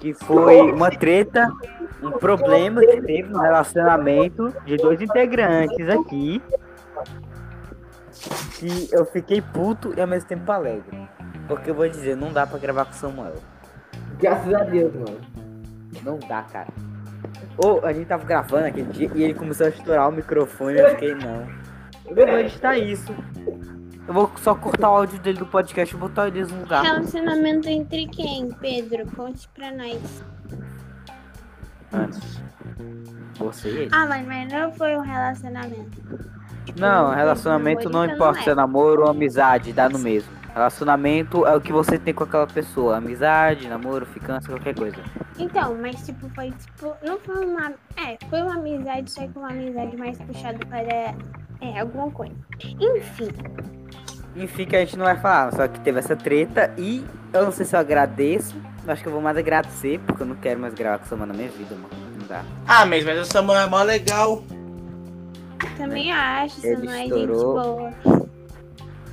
Que 0.00 0.14
foi 0.14 0.72
uma 0.72 0.90
treta, 0.90 1.48
um 2.02 2.10
problema 2.10 2.80
que 2.80 3.00
teve 3.02 3.28
no 3.28 3.38
relacionamento 3.38 4.52
de 4.64 4.76
dois 4.76 5.00
integrantes 5.00 5.88
aqui. 5.88 6.42
Que 8.58 8.88
eu 8.92 9.04
fiquei 9.06 9.40
puto 9.40 9.94
e 9.96 10.00
ao 10.00 10.06
mesmo 10.06 10.28
tempo 10.28 10.50
alegre. 10.50 11.08
Porque 11.46 11.70
eu 11.70 11.74
vou 11.74 11.88
dizer, 11.88 12.16
não 12.16 12.32
dá 12.32 12.46
pra 12.46 12.58
gravar 12.58 12.86
com 12.86 12.92
o 12.92 12.94
Samuel. 12.94 13.36
Graças 14.18 14.52
a 14.52 14.64
Deus, 14.64 14.92
mano. 14.94 15.20
Não 16.02 16.18
dá, 16.18 16.42
cara. 16.42 16.68
Ou 17.56 17.84
a 17.84 17.92
gente 17.92 18.06
tava 18.06 18.24
gravando 18.24 18.66
aquele 18.66 18.90
dia 18.90 19.10
e 19.14 19.22
ele 19.22 19.34
começou 19.34 19.66
a 19.66 19.68
estourar 19.68 20.08
o 20.08 20.12
microfone 20.12 20.78
e 20.78 20.80
eu 20.80 20.90
fiquei, 20.90 21.14
não. 21.14 21.46
Eu 22.06 22.26
vou 22.26 22.38
editar 22.38 22.76
isso. 22.76 23.14
Eu 24.10 24.14
vou 24.14 24.32
só 24.38 24.56
cortar 24.56 24.90
o 24.90 24.96
áudio 24.96 25.20
dele 25.20 25.38
do 25.38 25.46
podcast 25.46 25.94
e 25.94 25.96
botar 25.96 26.26
eles 26.26 26.50
no 26.50 26.62
lugar. 26.62 26.82
Relacionamento 26.82 27.68
entre 27.68 28.08
quem, 28.08 28.50
Pedro? 28.60 29.06
Conte 29.14 29.48
pra 29.54 29.70
nós. 29.70 30.24
Antes. 31.92 32.42
Você 33.38 33.68
e 33.68 33.76
ele. 33.82 33.90
Ah, 33.92 34.06
mas, 34.06 34.26
mas 34.26 34.52
não 34.52 34.72
foi 34.72 34.96
um 34.96 35.00
relacionamento. 35.00 36.26
Não, 36.76 37.14
relacionamento 37.14 37.88
não 37.88 38.04
importa 38.04 38.42
se 38.42 38.50
é 38.50 38.54
namoro 38.56 39.02
ou 39.02 39.10
amizade, 39.10 39.72
dá 39.72 39.88
no 39.88 40.00
mesmo. 40.00 40.32
Relacionamento 40.52 41.46
é 41.46 41.54
o 41.54 41.60
que 41.60 41.72
você 41.72 41.96
tem 41.96 42.12
com 42.12 42.24
aquela 42.24 42.48
pessoa. 42.48 42.96
Amizade, 42.96 43.68
namoro, 43.68 44.04
ficância, 44.06 44.50
qualquer 44.50 44.74
coisa. 44.74 44.96
Então, 45.38 45.78
mas 45.80 46.04
tipo, 46.04 46.28
foi 46.30 46.50
tipo. 46.50 46.96
Não 47.06 47.16
foi 47.20 47.46
uma. 47.46 47.74
É, 47.96 48.18
foi 48.28 48.42
uma 48.42 48.54
amizade, 48.54 49.08
só 49.08 49.20
que 49.20 49.38
uma 49.38 49.50
amizade 49.50 49.96
mais 49.96 50.18
puxada 50.18 50.58
para. 50.66 51.14
É, 51.60 51.80
alguma 51.80 52.10
coisa. 52.10 52.34
Enfim. 52.62 53.28
Enfim, 54.36 54.64
que 54.64 54.76
a 54.76 54.80
gente 54.80 54.96
não 54.96 55.04
vai 55.04 55.16
falar, 55.16 55.52
só 55.52 55.66
que 55.68 55.80
teve 55.80 55.98
essa 55.98 56.16
treta 56.16 56.72
e 56.78 57.04
eu 57.32 57.44
não 57.44 57.52
sei 57.52 57.66
se 57.66 57.74
eu 57.74 57.80
agradeço. 57.80 58.54
Acho 58.86 59.02
que 59.02 59.08
eu 59.08 59.12
vou 59.12 59.20
mais 59.20 59.36
agradecer, 59.36 60.00
porque 60.00 60.22
eu 60.22 60.26
não 60.26 60.36
quero 60.36 60.58
mais 60.58 60.74
gravar 60.74 60.98
com 60.98 61.04
essa 61.04 61.16
na 61.16 61.32
minha 61.34 61.48
vida, 61.48 61.74
mano. 61.74 61.88
Não 62.18 62.26
dá. 62.26 62.42
Ah, 62.66 62.86
mas, 62.86 63.04
mas 63.04 63.18
o 63.20 63.24
Samuel 63.24 63.60
é 63.60 63.66
mó 63.68 63.82
legal. 63.82 64.42
Também 65.76 66.10
acho, 66.12 66.66
Ele 66.66 66.86
não 66.86 66.92
é 66.92 67.02
gente 67.02 67.26
boa. 67.26 67.92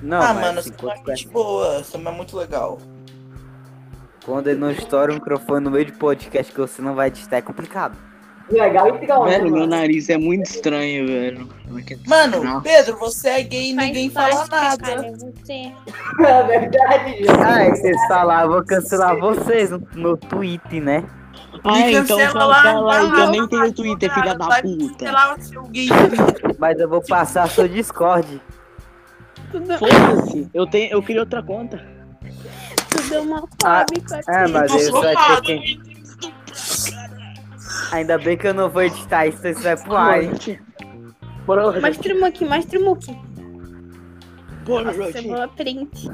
Não, 0.02 0.22
ah, 0.22 0.34
mas 0.34 0.46
mano, 0.46 0.60
assim, 0.60 0.72
você 0.72 0.86
é 0.86 0.88
uma 0.88 1.16
gente 1.16 1.28
boa. 1.30 1.84
Samuel 1.84 2.14
é 2.14 2.18
muito 2.18 2.38
legal. 2.38 2.80
quando 4.26 4.48
ele 4.48 4.60
não 4.60 4.72
estoura 4.72 5.12
o 5.12 5.16
microfone 5.16 5.64
no 5.64 5.72
meio 5.72 5.86
de 5.86 5.94
podcast 5.94 6.52
que 6.52 6.60
você 6.60 6.82
não 6.82 6.96
vai 6.96 7.08
editar, 7.08 7.38
é 7.38 7.42
complicado. 7.42 7.98
Legal 8.50 8.88
e 8.88 8.92
legal, 8.94 9.26
Velho, 9.26 9.52
meu 9.52 9.68
nariz 9.68 10.10
é 10.10 10.18
muito 10.18 10.46
estranho, 10.46 11.06
velho. 11.06 11.50
Mano. 12.06 12.62
Pedro, 12.62 12.98
você 12.98 13.30
é 13.30 13.44
gay 13.44 13.72
e 13.72 13.74
ninguém 13.74 14.10
fala 14.10 14.48
nada. 14.48 14.78
Cara, 14.78 15.12
você. 15.12 15.72
É 16.26 16.44
verdade, 16.44 17.12
gente. 17.18 17.30
Ah, 17.30 17.64
é 17.64 17.72
que 17.72 17.78
vocês 17.78 18.08
falaram, 18.08 18.44
eu 18.48 18.54
vou 18.54 18.66
cancelar 18.66 19.18
vocês 19.20 19.70
no, 19.72 19.82
no 19.96 20.18
Twitter, 20.18 20.82
né? 20.82 21.04
Ah, 21.64 21.74
Me 21.74 21.94
então 21.94 22.18
cancela 22.18 22.32
fala, 22.56 22.80
lá, 22.80 23.00
eu 23.02 23.30
nem 23.32 23.42
lá, 23.42 23.48
tenho 23.48 23.74
Twitter, 23.74 24.14
filha 24.14 24.36
da 24.36 24.62
puta. 24.62 25.06
Mas 26.58 26.80
eu 26.80 26.88
vou 26.88 27.02
passar 27.02 27.50
seu 27.50 27.68
Discord. 27.68 28.42
Foda-se, 29.52 30.48
eu, 30.54 30.66
tenho, 30.68 30.92
eu 30.92 31.02
queria 31.04 31.22
outra 31.22 31.44
conta. 31.44 31.82
tudo 32.90 33.22
homofóbico 33.22 34.14
aqui. 34.14 34.32
É, 34.32 34.48
mas 34.48 34.72
Eu 34.72 34.78
isso 34.78 34.92
sou 34.92 35.02
vai 35.02 35.16
ter 35.16 35.22
fado. 35.22 35.42
que. 35.44 35.97
Ainda 37.92 38.18
bem 38.18 38.38
que 38.38 38.48
eu 38.48 38.54
não 38.54 38.70
vou 38.70 38.84
editar 38.84 39.28
isso, 39.28 39.48
isso 39.48 39.62
vai 39.62 39.78
pro 39.78 39.96
ar, 39.96 40.24
hein? 40.24 40.32
Bora 41.46 41.66
lá, 41.68 41.80
Mostra 41.80 42.14
o 42.16 42.20
Muki, 42.20 42.46
mostra 42.46 42.80
o 42.80 42.84
Muki. 42.84 43.18
Porra, 44.66 44.92
Nossa, 44.92 45.48
print. 45.56 46.10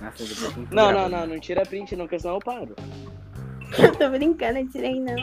Nossa, 0.00 0.24
depois 0.24 0.52
tem 0.54 0.64
que 0.66 0.74
Não, 0.74 0.88
gravar. 0.88 1.08
não, 1.08 1.20
não, 1.20 1.26
não 1.26 1.38
tira 1.40 1.62
print 1.66 1.94
não, 1.96 2.06
porque 2.06 2.18
senão 2.18 2.34
eu 2.36 2.40
paro. 2.40 2.74
Eu 3.78 3.90
tô 3.96 4.06
brincando, 4.10 4.58
eu 4.58 4.68
tirei 4.68 5.00
não. 5.00 5.16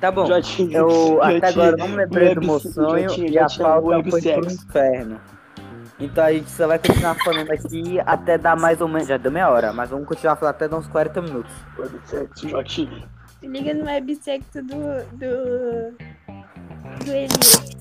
Tá 0.00 0.10
bom. 0.10 0.24
Jotinha. 0.24 0.78
Eu 0.78 1.22
até 1.22 1.34
Jotinha, 1.34 1.50
agora 1.50 1.76
não 1.76 1.88
me 1.88 1.96
lembrei 1.96 2.34
do 2.34 2.40
meu 2.40 2.58
sonho 2.58 3.08
Jotinha, 3.10 3.28
e 3.30 3.38
a 3.38 3.44
o 3.46 3.58
pauta 3.58 3.86
web 3.88 4.10
foi 4.10 4.22
pro 4.22 4.44
sex. 4.50 4.64
inferno. 4.64 5.20
Então 6.00 6.24
a 6.24 6.32
gente 6.32 6.50
só 6.50 6.66
vai 6.66 6.78
continuar 6.78 7.14
falando 7.22 7.50
aqui 7.50 8.00
até 8.06 8.38
dar 8.38 8.56
mais 8.56 8.80
ou 8.80 8.88
menos. 8.88 9.06
Já 9.06 9.18
deu 9.18 9.30
meia 9.30 9.50
hora, 9.50 9.70
mas 9.70 9.90
vamos 9.90 10.08
continuar 10.08 10.36
falando 10.36 10.54
até 10.54 10.66
dar 10.66 10.78
uns 10.78 10.88
40 10.88 11.20
minutos. 11.20 11.52
Jotinha. 12.42 13.06
Se 13.40 13.46
liga 13.46 13.74
no 13.74 13.84
websexo 13.84 14.62
do. 14.62 15.04
do. 15.12 15.96
do 17.04 17.10
Elias. 17.10 17.76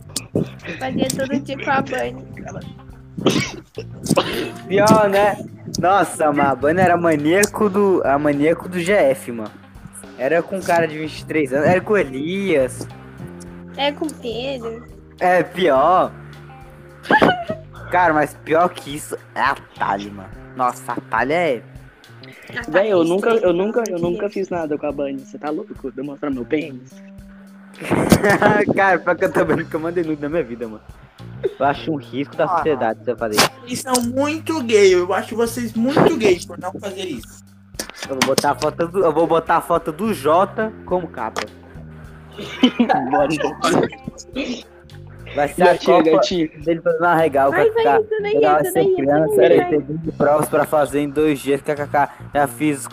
Fazia 0.80 1.08
todo 1.16 1.40
dia 1.40 1.58
com 1.64 1.72
a 1.72 1.82
Bunny. 1.82 2.26
Pior, 4.68 5.10
né? 5.10 5.38
Nossa, 5.80 6.32
mano, 6.32 6.50
a 6.50 6.56
Bunny 6.56 6.82
era 6.82 6.98
maníaco 6.98 7.70
do. 7.70 8.02
A 8.06 8.20
maníaco 8.20 8.68
do 8.68 8.80
GF, 8.80 9.32
mano. 9.32 9.52
Era 10.18 10.42
com 10.42 10.58
um 10.58 10.62
cara 10.62 10.88
de 10.88 10.98
23 10.98 11.54
anos, 11.54 11.68
era 11.68 11.82
com 11.82 11.94
o 11.94 11.98
Elias. 11.98 12.88
É 13.78 13.92
com 13.92 14.06
o 14.06 14.14
Pedro. 14.14 14.86
É, 15.20 15.44
pior. 15.44 16.12
Cara, 17.92 18.14
mas 18.14 18.34
pior 18.44 18.70
que 18.70 18.96
isso 18.96 19.18
é 19.34 19.42
a 19.42 19.56
Thalia, 19.78 20.12
mano. 20.12 20.30
Nossa, 20.56 20.94
a 20.94 20.96
Thalia 20.96 21.36
é. 21.36 21.62
Ah, 22.50 22.64
tá, 22.64 22.72
Véi, 22.72 22.92
eu 22.92 23.04
nunca, 23.04 23.30
eu 23.30 23.54
nunca, 23.54 23.84
eu 23.90 23.96
de 23.96 24.02
nunca 24.02 24.30
fiz 24.30 24.50
nada 24.50 24.78
com 24.78 24.86
a 24.86 24.92
Bunny. 24.92 25.20
Você 25.20 25.38
tá 25.38 25.50
louco? 25.50 25.92
Demonstrar 25.92 26.32
meu 26.32 26.46
pênis. 26.46 26.92
Cara, 28.76 29.00
pior 29.00 29.16
que 29.16 29.26
eu 29.26 29.32
também 29.32 29.58
nunca 29.58 29.80
mandei 29.80 30.04
nude 30.04 30.22
na 30.22 30.30
minha 30.30 30.44
vida, 30.44 30.68
mano. 30.68 30.82
Eu 31.60 31.66
acho 31.66 31.92
um 31.92 31.96
risco 31.96 32.36
da 32.36 32.48
sociedade 32.48 33.04
se 33.04 33.12
eu 33.12 33.18
fazer 33.18 33.36
isso. 33.36 33.52
Vocês 33.62 33.80
são 33.82 34.04
muito 34.04 34.64
gay. 34.64 34.94
Eu 34.94 35.14
acho 35.14 35.36
vocês 35.36 35.74
muito 35.74 36.18
gays 36.18 36.46
por 36.46 36.58
não 36.58 36.72
fazer 36.74 37.06
isso. 37.06 37.44
Eu 38.10 38.16
vou 38.16 38.28
botar 38.28 38.52
a 38.52 38.56
foto 38.56 38.88
do, 38.88 39.04
eu 39.04 39.14
vou 39.14 39.28
botar 39.28 39.58
a 39.58 39.62
foto 39.62 39.92
do 39.92 40.14
Jota 40.14 40.72
como 40.86 41.08
capa. 41.08 41.42
Bora, 43.12 43.30
Vai 45.36 45.48
ser 45.50 45.64
a 45.64 45.66
Gatinha, 45.74 45.98
Copa 45.98 46.12
gatinha. 46.12 46.50
dele 46.64 46.82
uma 47.00 47.16
regal, 47.16 47.52
Vai, 47.52 47.66
kkk. 47.70 47.84
vai, 47.84 48.02
isso 48.02 48.10
daí, 48.22 48.34
Legal 48.36 48.62
isso 48.62 48.72
ser 48.72 48.84
daí, 48.84 48.96
criança, 48.96 49.44
ele 49.44 49.56
vai. 49.58 49.70
tem 49.70 49.80
20 49.80 50.12
provas 50.14 50.50
pra 50.50 50.66
fazer 50.66 51.00
em 51.02 51.10
dois 51.10 51.40
dias, 51.40 51.62
kkk. 51.62 52.10
Já 52.34 52.48
fiz 52.48 52.88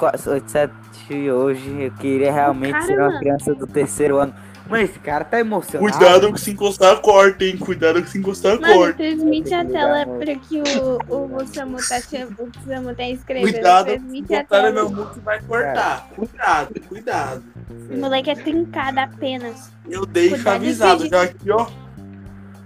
7 0.49 1.31
hoje, 1.31 1.83
eu 1.85 1.93
queria 1.93 2.33
realmente 2.33 2.73
Cara, 2.73 2.87
ser 2.87 2.99
uma 2.99 3.07
mano. 3.09 3.19
criança 3.21 3.55
do 3.55 3.67
terceiro 3.67 4.19
ano. 4.19 4.35
Mas 4.69 4.89
esse 4.91 4.99
cara 5.01 5.25
tá 5.25 5.39
emocionado. 5.41 5.91
Cuidado 5.93 6.33
que 6.33 6.41
se 6.41 6.51
encostar, 6.53 6.97
corta, 7.01 7.45
hein? 7.45 7.59
Cuidado 7.59 8.01
que 8.03 8.09
se 8.09 8.17
encostar, 8.19 8.59
Mano, 8.61 8.75
corta. 8.75 8.95
transmite 8.95 9.53
a 9.53 9.65
tela 9.65 10.07
pra 10.07 10.35
que 10.37 10.63
o, 10.63 10.99
o, 11.37 11.47
Samu 11.47 11.77
tá, 11.77 11.99
o 12.39 12.67
Samu 12.69 12.95
tá 12.95 13.03
escrevendo. 13.09 13.53
Cuidado, 13.53 13.87
transmite 13.87 14.35
a 14.35 14.45
tela. 14.45 14.71
meu 14.71 14.89
mundo 14.89 15.21
vai 15.25 15.41
cortar. 15.43 16.09
Cuidado, 16.15 16.81
cuidado. 16.89 17.43
O 17.91 17.97
moleque 17.99 18.31
é 18.31 18.35
trincado 18.37 19.01
apenas. 19.01 19.71
Eu 19.91 20.07
deixo 20.07 20.37
Cuidado, 20.37 20.55
avisado 20.57 21.07
já 21.09 21.23
aqui, 21.23 21.51
ó. 21.51 21.67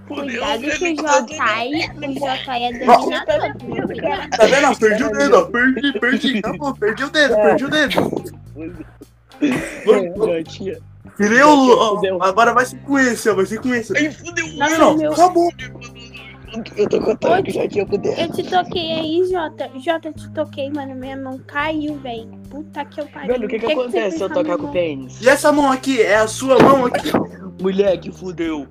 Cuidado 0.06 0.60
que 0.62 0.92
o 0.92 0.96
Jotai, 0.96 1.70
o 1.96 2.12
Jotai 2.14 2.64
é 2.64 2.72
dominador. 2.72 3.42
filho. 3.60 4.30
Tá 4.30 4.46
vendo? 4.46 4.78
Perdi 4.78 5.04
o 5.04 5.10
dedo, 5.10 5.36
ó. 5.36 5.44
Perdi, 5.46 5.92
perdi. 6.00 6.38
Acabou, 6.38 6.74
perdi 6.74 7.04
o 7.04 7.10
dedo, 7.10 7.34
perdi 7.36 7.64
o 7.64 7.68
dedo. 7.70 7.94
Tirei 11.16 11.42
o. 11.42 12.22
Agora 12.22 12.52
vai 12.52 12.66
ser 12.66 12.78
com 12.80 12.98
esse, 12.98 13.28
ó. 13.28 13.34
Vai 13.34 13.46
ser 13.46 13.60
com 13.60 13.74
esse. 13.74 13.96
Ai, 13.96 14.10
fudeu. 14.10 14.46
Nossa, 14.54 14.78
Não, 14.78 14.96
meu. 14.96 15.12
acabou. 15.12 15.50
Eu 16.76 16.88
tô 16.88 17.00
contando, 17.02 17.50
Jotinha, 17.50 17.86
fudeu. 17.86 18.12
Eu 18.12 18.32
te 18.32 18.42
toquei 18.44 18.92
aí, 18.92 19.28
Jota. 19.30 19.70
Jota, 19.78 20.08
eu 20.08 20.14
te 20.14 20.30
toquei, 20.30 20.70
mano. 20.70 20.94
Minha 20.94 21.16
mão 21.16 21.38
caiu, 21.46 21.98
velho. 21.98 22.28
Puta 22.48 22.84
que 22.84 23.00
eu 23.00 23.06
pariu. 23.08 23.32
Velho, 23.32 23.46
o 23.46 23.48
que 23.48 23.58
que 23.58 23.66
você 23.66 23.72
acontece 23.72 24.00
fez 24.02 24.14
se 24.14 24.22
eu 24.22 24.30
tocar 24.30 24.56
com 24.56 24.66
o 24.66 24.72
pênis? 24.72 25.20
E 25.20 25.28
essa 25.28 25.52
mão 25.52 25.70
aqui? 25.70 26.00
É 26.00 26.16
a 26.16 26.28
sua 26.28 26.58
mão 26.58 26.86
aqui. 26.86 27.10
Moleque, 27.60 28.10
fudeu. 28.12 28.66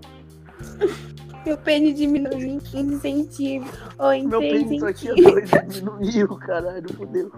Meu 1.46 1.58
pênis 1.58 1.96
diminuiu 1.96 2.48
em 2.48 2.60
15 2.60 3.00
centímetros. 3.00 3.80
Ou 4.00 4.12
em 4.12 4.28
Meu 4.28 4.40
3 4.40 4.64
pênis 4.64 4.80
só 4.80 4.94
tinha 4.94 5.16
dois, 5.16 5.50
diminuiu, 5.70 6.36
caralho, 6.38 6.94
fudeu. 6.94 7.32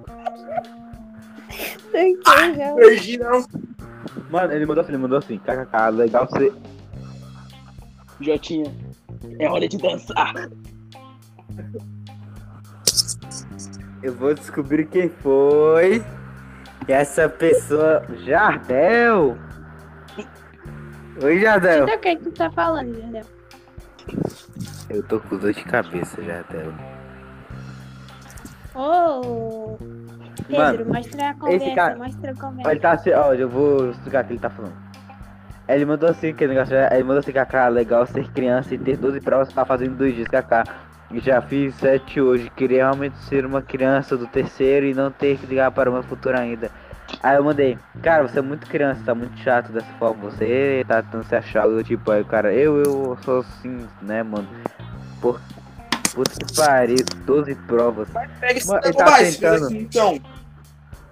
Entendeu? 1.94 2.76
Perdi, 2.76 3.18
não. 3.18 3.46
Mano, 4.30 4.54
ele 4.54 4.66
mandou 4.66 4.82
assim, 4.82 4.92
ele 4.92 5.02
mandou 5.02 5.18
assim, 5.18 5.38
kkk, 5.38 5.92
legal 5.92 6.28
você. 6.28 6.54
Jotinha, 8.20 8.74
é 9.40 9.50
hora 9.50 9.68
de 9.68 9.78
dançar. 9.78 10.34
Eu 14.02 14.14
vou 14.14 14.34
descobrir 14.34 14.88
quem 14.88 15.10
foi. 15.10 16.04
E 16.88 16.92
essa 16.92 17.28
pessoa. 17.28 18.06
Jardel! 18.26 19.38
Oi, 21.22 21.40
Jardel! 21.40 21.84
Então, 21.84 21.96
o 21.96 22.00
que 22.00 22.16
tu 22.18 22.32
tá 22.32 22.50
falando, 22.52 22.90
entendeu? 22.90 23.37
Eu 24.90 25.04
tô 25.04 25.20
com 25.20 25.38
dor 25.38 25.54
de 25.54 25.64
cabeça, 25.64 26.22
Jardel. 26.24 26.72
Ô, 28.74 29.78
Pedro, 30.48 30.86
mostra 30.86 31.30
a 31.30 31.34
conversa, 31.34 31.76
cara- 31.76 31.96
mostra 31.98 32.28
a 32.30 32.32
Ele 32.32 32.40
conversa. 32.40 32.80
tá 32.80 32.92
assim, 32.92 33.12
ó, 33.12 33.34
eu 33.34 33.50
vou 33.50 33.90
explicar 33.92 34.24
o 34.24 34.28
que 34.28 34.34
ele 34.34 34.40
tá 34.40 34.50
falando. 34.50 34.76
Ele 35.68 35.86
mandou 35.86 36.10
assim, 36.10 36.34
que 36.34 36.48
negócio, 36.48 36.74
ele 36.76 37.04
mandou 37.04 37.20
assim, 37.20 37.32
kkk, 37.34 37.70
legal 37.72 38.06
ser 38.06 38.30
criança 38.32 38.74
e 38.74 38.78
ter 38.78 38.96
12 38.98 39.20
provas 39.20 39.52
tá 39.52 39.66
fazendo 39.66 39.98
dois 39.98 40.16
dias, 40.16 40.28
kkk. 40.28 40.64
E 41.12 41.20
Já 41.20 41.42
fiz 41.42 41.74
sete 41.76 42.20
hoje, 42.22 42.50
queria 42.56 42.84
realmente 42.84 43.18
ser 43.20 43.46
uma 43.46 43.62
criança 43.62 44.16
do 44.18 44.28
terceiro 44.28 44.86
e 44.86 44.94
não 44.94 45.10
ter 45.10 45.38
que 45.38 45.46
ligar 45.46 45.72
para 45.72 45.90
o 45.90 45.94
meu 45.94 46.04
futuro 46.04 46.38
ainda. 46.38 46.70
Aí 47.24 47.36
eu 47.36 47.44
mandei, 47.44 47.78
cara, 48.04 48.28
você 48.28 48.40
é 48.40 48.42
muito 48.42 48.68
criança, 48.68 49.02
tá 49.06 49.16
muito 49.16 49.38
chato 49.40 49.72
dessa 49.72 49.92
forma, 49.98 50.30
você 50.30 50.86
tá 50.88 51.02
tentando 51.02 51.24
se 51.26 51.36
achar, 51.36 51.66
eu, 51.68 51.84
tipo, 51.84 52.12
aí 52.12 52.22
o 52.22 52.26
cara, 52.26 52.54
eu, 52.54 52.78
eu 52.84 53.18
sou 53.24 53.40
assim, 53.40 53.88
né, 54.02 54.22
mano. 54.24 54.48
Por, 55.20 55.42
puta 56.14 56.32
que 56.46 56.56
pariu, 56.56 56.98
12 57.26 57.56
provas. 57.68 58.08
Pega 58.40 58.58
esse 58.60 58.68
tempo 58.82 58.98
tá 58.98 59.18
tentando. 59.18 59.66
aqui, 59.66 59.78
então. 59.78 60.12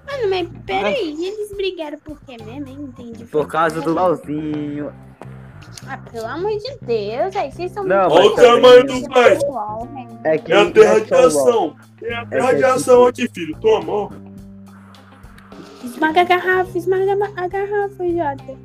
Mano, 0.06 0.30
mas 0.30 0.48
peraí, 0.66 1.26
eles 1.26 1.52
brigaram 1.58 1.98
por 1.98 2.20
quê 2.22 2.38
mesmo? 2.44 2.68
hein? 2.68 2.78
Entendi. 3.00 3.26
Por 3.26 3.48
causa 3.48 3.82
do 3.82 3.92
LOLzinho. 3.92 4.94
Ah, 5.88 5.98
pelo 6.12 6.28
amor 6.28 6.52
de 6.52 6.78
Deus, 6.84 7.36
aí 7.36 7.52
vocês 7.52 7.72
são 7.72 7.84
Não, 7.84 8.08
Olha 8.10 8.30
o 8.30 8.36
mas 8.36 8.46
tamanho 8.46 8.86
do 8.86 9.10
pai. 9.10 9.30
velho. 9.36 10.20
É 10.24 10.38
que 10.38 10.54
É 10.54 10.62
a 10.62 10.72
terra 10.72 10.98
é 10.98 11.00
de 11.00 11.14
ação. 11.14 11.76
É 12.04 12.16
a 12.16 12.26
terra 12.28 12.54
de 12.54 12.64
é 12.64 12.68
ação 12.68 13.08
aqui, 13.08 13.28
filho. 13.34 13.58
Toma, 13.60 13.92
ó. 13.92 14.10
Esmaga 15.86 16.22
a 16.22 16.24
garrafa, 16.24 16.78
esmaga 16.78 17.14
a 17.14 17.48
garrafa, 17.48 18.04
Jota. 18.08 18.58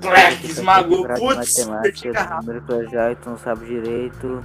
Crack, 0.00 0.44
esmagou. 0.44 1.06
De 1.06 1.20
Putz, 1.20 1.54
perdi 1.54 1.68
matemática, 1.68 2.36
primeiro 2.38 2.62
colegial 2.66 3.12
e 3.12 3.16
tu 3.16 3.30
não 3.30 3.38
sabe 3.38 3.66
direito. 3.66 4.44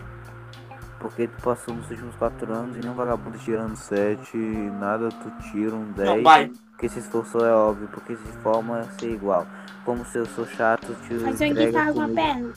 Porque 0.99 1.27
tu 1.27 1.41
passou 1.41 1.73
nos 1.73 1.89
últimos 1.89 2.15
4 2.15 2.53
anos 2.53 2.75
e 2.75 2.79
nem 2.81 2.91
um 2.91 2.93
vagabundo 2.93 3.37
tirando 3.37 3.75
7, 3.75 4.37
nada 4.37 5.09
tu 5.09 5.31
tira 5.49 5.73
um 5.73 5.91
10. 5.93 6.09
Não, 6.09 6.23
vai. 6.23 6.51
Porque 6.71 6.89
se 6.89 6.99
esforçou 6.99 7.45
é 7.45 7.53
óbvio, 7.53 7.87
porque 7.87 8.15
se 8.15 8.31
forma 8.43 8.79
é 8.79 8.83
ser 8.99 9.11
igual. 9.11 9.47
Como 9.85 10.05
se 10.05 10.17
eu 10.17 10.25
sou 10.25 10.45
chato, 10.45 10.93
te 11.07 11.13
um 11.13 11.29
entrega 11.29 11.65
guitarra 11.65 11.93
com 11.93 12.01
a 12.01 12.03
comigo. 12.03 12.21
perna. 12.21 12.53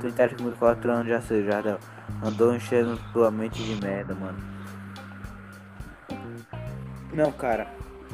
Tu 0.00 0.06
interage 0.08 0.34
comigo 0.36 0.56
4 0.58 0.90
anos 0.90 1.06
já 1.08 1.20
sei, 1.20 1.44
Jardel. 1.44 1.78
Andou 2.24 2.54
enchendo 2.54 2.98
tua 3.12 3.30
mente 3.30 3.62
de 3.62 3.80
merda, 3.80 4.14
mano. 4.14 4.38
Não, 7.12 7.30
cara. 7.32 7.66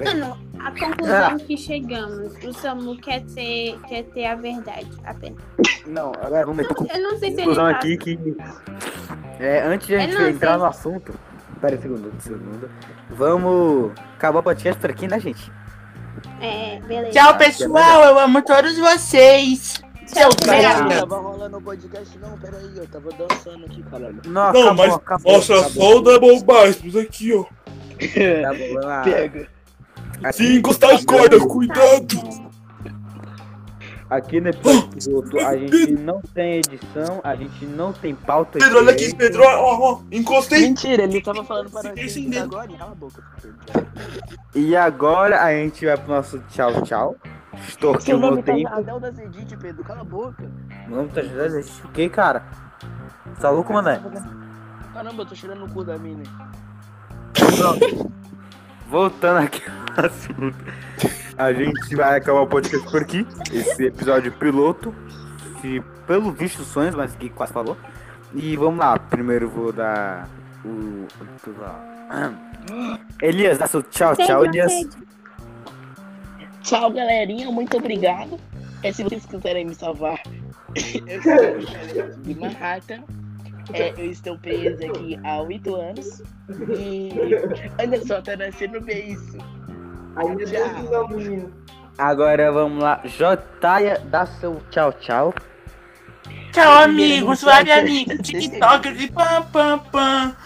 Mano, 0.04 0.38
a 0.60 0.70
conclusão 0.70 1.38
que 1.38 1.56
chegamos, 1.56 2.32
o 2.44 2.52
Samu 2.52 2.96
quer 2.98 3.24
ter, 3.24 3.78
quer 3.88 4.04
ter 4.04 4.26
a 4.26 4.34
verdade 4.34 4.88
apenas. 5.04 5.42
Não, 5.86 6.12
agora 6.22 6.46
vamos 6.46 6.56
meter 6.58 6.96
Eu 6.96 7.02
não 7.02 7.18
sei 7.18 7.34
se 7.34 7.40
ele 7.40 7.54
tá... 7.54 7.70
aqui 7.70 7.96
que. 7.96 8.36
É, 9.40 9.62
antes 9.62 9.86
de 9.86 9.96
a 9.96 10.00
gente 10.00 10.22
entrar 10.22 10.50
sei. 10.50 10.58
no 10.58 10.64
assunto. 10.64 11.14
Pera 11.60 11.74
aí, 11.74 11.82
segundo, 11.82 12.12
segundo. 12.20 12.70
Vamos 13.10 13.92
acabar 14.16 14.38
o 14.38 14.42
podcast 14.42 14.80
por 14.80 14.90
aqui, 14.90 15.08
né, 15.08 15.18
gente? 15.18 15.50
É, 16.40 16.80
beleza. 16.80 17.10
Tchau, 17.10 17.36
pessoal. 17.36 18.04
Eu 18.04 18.18
amo 18.18 18.42
todos 18.42 18.78
vocês. 18.78 19.82
Seu 20.06 20.28
Não 20.28 20.52
merda. 20.52 21.00
tava 21.00 21.18
rolando 21.18 21.58
o 21.58 21.62
podcast, 21.62 22.18
não, 22.18 22.38
peraí, 22.38 22.72
eu 22.76 22.86
tava 22.86 23.10
dançando 23.10 23.66
aqui, 23.66 23.82
caralho. 23.82 24.22
Não, 24.24 24.52
Não, 24.52 24.74
mas 24.74 24.98
mostra 25.22 25.62
só 25.64 25.96
o 25.96 26.00
Double 26.00 26.42
Bastos 26.42 26.96
aqui, 26.96 27.34
ó. 27.34 27.44
Tá 28.42 28.54
bom, 28.54 28.68
vamos 28.68 28.84
lá. 28.86 29.02
Pega. 29.02 29.57
Se 30.32 30.56
encostar 30.56 30.94
as 30.94 31.04
cordas, 31.04 31.42
cuidado. 31.44 32.48
Aqui 34.10 34.40
no 34.40 34.48
episódio 34.48 35.46
a 35.46 35.54
gente 35.54 35.92
não 35.92 36.22
tem 36.34 36.60
edição, 36.60 37.20
a 37.22 37.36
gente 37.36 37.66
não 37.66 37.92
tem 37.92 38.14
pauta. 38.14 38.58
Pedro, 38.58 38.78
olha 38.78 38.92
aqui. 38.92 39.14
Pedro. 39.14 39.42
Ó, 39.42 39.78
ó. 39.80 40.00
Encostei. 40.10 40.62
Mentira, 40.62 41.02
ele 41.02 41.20
tava 41.20 41.44
falando 41.44 41.70
para 41.70 41.90
Fiquei 41.90 42.08
sem 42.08 42.22
gente 42.22 42.32
dedo. 42.32 42.56
agora, 42.56 42.72
cala 42.78 42.92
a 42.92 42.94
boca. 42.94 43.22
E 44.54 44.74
agora 44.74 45.42
a 45.42 45.52
gente 45.52 45.84
vai 45.84 45.96
pro 45.98 46.08
nosso 46.08 46.38
tchau, 46.48 46.82
tchau. 46.82 47.16
Extorquiu 47.66 48.00
Seu 48.00 48.16
o 48.16 48.20
meu 48.20 48.30
nome 48.30 48.42
tá 48.42 48.54
tempo. 48.54 48.70
Jardel 48.70 49.00
das 49.00 49.18
Edith, 49.18 49.58
Pedro, 49.60 49.84
cala 49.84 50.00
a 50.00 50.04
boca. 50.04 50.50
Vamos 50.88 51.12
tá 51.12 51.20
ajudando 51.20 51.56
a 51.56 51.60
gente. 51.60 51.84
O 51.84 51.88
que, 51.88 52.08
cara? 52.08 52.46
Tá 53.40 53.50
louco, 53.50 53.72
mané? 53.74 54.00
Caramba, 54.94 55.22
eu 55.22 55.26
tô 55.26 55.34
cheirando 55.34 55.66
o 55.66 55.68
cu 55.68 55.84
da 55.84 55.98
mina. 55.98 56.22
Voltando 58.88 59.38
aqui 59.38 59.62
ao 59.96 60.06
assunto. 60.06 60.56
A 61.36 61.52
gente 61.52 61.94
vai 61.94 62.18
acabar 62.18 62.40
o 62.40 62.46
podcast 62.46 62.90
por 62.90 63.02
aqui. 63.02 63.26
Esse 63.52 63.86
episódio 63.86 64.32
piloto. 64.32 64.94
Que 65.60 65.80
pelo 66.06 66.32
visto 66.32 66.62
sonhos, 66.64 66.94
mas 66.94 67.14
que 67.14 67.28
quase 67.28 67.52
falou. 67.52 67.76
E 68.34 68.56
vamos 68.56 68.78
lá. 68.78 68.98
Primeiro 68.98 69.48
vou 69.48 69.72
dar 69.72 70.28
o. 70.64 71.06
Elias, 73.20 73.58
dá 73.58 73.66
seu 73.66 73.82
tchau, 73.82 74.16
tchau, 74.16 74.44
Elias. 74.44 74.72
Tchau, 76.62 76.90
galerinha. 76.90 77.50
Muito 77.50 77.76
obrigado. 77.76 78.38
É, 78.82 78.92
se 78.92 79.02
vocês 79.02 79.26
quiserem 79.26 79.66
me 79.66 79.74
salvar, 79.74 80.22
eu 80.74 81.22
sou 81.22 82.22
de 82.22 82.34
Manhattan. 82.34 83.02
É, 83.72 83.92
eu 83.98 84.10
estou 84.10 84.38
preso 84.38 84.84
aqui 84.86 85.18
há 85.24 85.42
oito 85.42 85.74
anos 85.74 86.22
e 86.78 87.10
olha 87.78 88.06
só, 88.06 88.22
tá 88.22 88.36
nascendo 88.36 88.80
bem 88.80 89.12
isso. 89.12 89.36
Ainda 90.16 90.44
tem 90.46 91.48
Agora 91.98 92.50
vamos 92.50 92.82
lá, 92.82 93.00
Jotaia, 93.04 94.00
dá 94.06 94.24
seu 94.24 94.62
tchau, 94.70 94.92
tchau. 94.94 95.34
Tchau, 96.52 96.82
amigos, 96.82 97.40
Suave, 97.40 97.70
amigo, 97.70 98.16
TikTok 98.22 98.92
de 98.92 99.10
pam 99.12 99.42
pam 99.52 99.78
pam. 99.78 100.36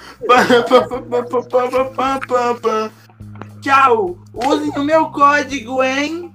Tchau, 3.61 4.19
usem 4.35 4.71
o 4.71 4.85
meu 4.85 5.11
código, 5.11 5.83
hein? 5.83 6.33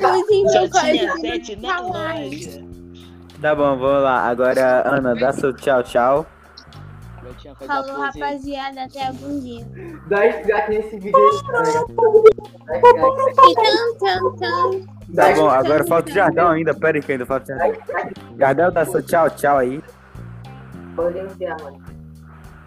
Tá, 0.00 0.16
usem 0.16 0.44
o 0.44 0.52
meu 0.52 0.70
código. 0.70 1.62
não 1.62 1.88
mais. 1.88 2.67
Tá 3.40 3.54
bom, 3.54 3.76
vamos 3.76 4.02
lá. 4.02 4.28
Agora, 4.28 4.82
Ana, 4.88 5.14
dá 5.14 5.32
seu 5.32 5.52
tchau, 5.52 5.82
tchau. 5.82 6.26
Falou, 7.66 8.00
rapaziada, 8.00 8.84
até 8.84 9.06
algum 9.06 9.38
dia. 9.40 9.64
Dá 10.08 10.26
strike 10.26 10.70
nesse 10.70 10.98
vídeo 10.98 11.16
aí. 11.16 11.38
Tá 15.14 15.34
bom, 15.34 15.48
agora 15.48 15.84
falta 15.84 16.10
o 16.10 16.14
Jardão 16.14 16.48
ainda. 16.48 16.74
Pera 16.74 16.98
aí 16.98 17.02
que 17.02 17.12
ainda 17.12 17.26
falta 17.26 17.44
o 17.44 17.56
Jardão. 17.56 17.82
Jardão, 18.38 18.72
dá 18.72 18.84
seu 18.84 19.02
tchau, 19.02 19.30
tchau 19.30 19.58
aí. 19.58 19.82
Pode 20.96 21.14
denunciar, 21.14 21.56
mano. 21.62 21.78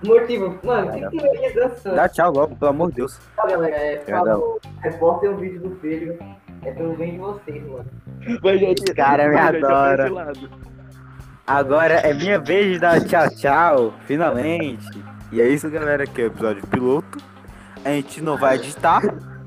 Motivo, 0.04 0.60
mano, 0.64 0.90
o 0.90 1.10
que 1.12 1.18
que 1.18 1.28
eu 1.28 1.36
ia 1.36 1.54
dançando? 1.54 1.96
Dá 1.96 2.10
tchau 2.10 2.32
logo, 2.32 2.56
pelo 2.56 2.72
amor 2.72 2.90
de 2.90 2.96
Deus. 2.98 3.20
Tá, 3.36 3.46
galera, 3.46 3.76
é, 3.76 3.98
Perdão. 3.98 4.26
favor, 4.26 4.60
reportem 4.80 5.30
o 5.30 5.38
vídeo 5.38 5.62
do 5.62 5.70
Pedro. 5.76 6.18
É 6.64 6.72
pelo 6.72 6.96
bem 6.96 7.14
de 7.14 7.18
vocês, 7.18 7.64
mano. 7.68 7.86
Mas, 8.44 8.60
gente, 8.60 8.84
Esse 8.84 8.94
cara 8.94 9.28
me 9.28 9.38
adora. 9.38 10.34
Agora 11.48 11.96
é 11.96 12.14
minha 12.14 12.40
vez 12.40 12.74
de 12.74 12.80
dar 12.80 13.02
tchau, 13.04 13.30
tchau. 13.36 13.94
Finalmente. 14.06 15.04
E 15.32 15.42
é 15.42 15.48
isso, 15.48 15.70
galera, 15.70 16.06
que 16.06 16.22
é 16.22 16.26
o 16.26 16.28
episódio 16.28 16.66
piloto. 16.68 17.18
A 17.84 17.90
gente 17.90 18.22
não 18.22 18.38
vai 18.38 18.56
editar. 18.56 19.02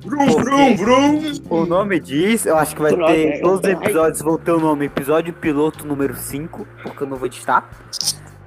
Brum, 0.04 0.26
brum, 0.42 0.76
brum. 0.76 1.32
O 1.48 1.64
nome 1.64 1.98
diz, 2.00 2.44
eu 2.44 2.58
acho 2.58 2.74
que 2.74 2.82
vai 2.82 2.94
ter. 2.94 3.28
é. 3.36 3.40
Todos 3.40 3.60
os 3.60 3.64
episódios 3.64 4.20
vão 4.20 4.36
ter 4.36 4.50
o 4.52 4.60
nome 4.60 4.86
episódio 4.86 5.32
piloto 5.32 5.86
número 5.86 6.14
5, 6.14 6.66
porque 6.82 7.02
eu 7.04 7.06
não 7.06 7.16
vou 7.16 7.26
editar. 7.26 7.68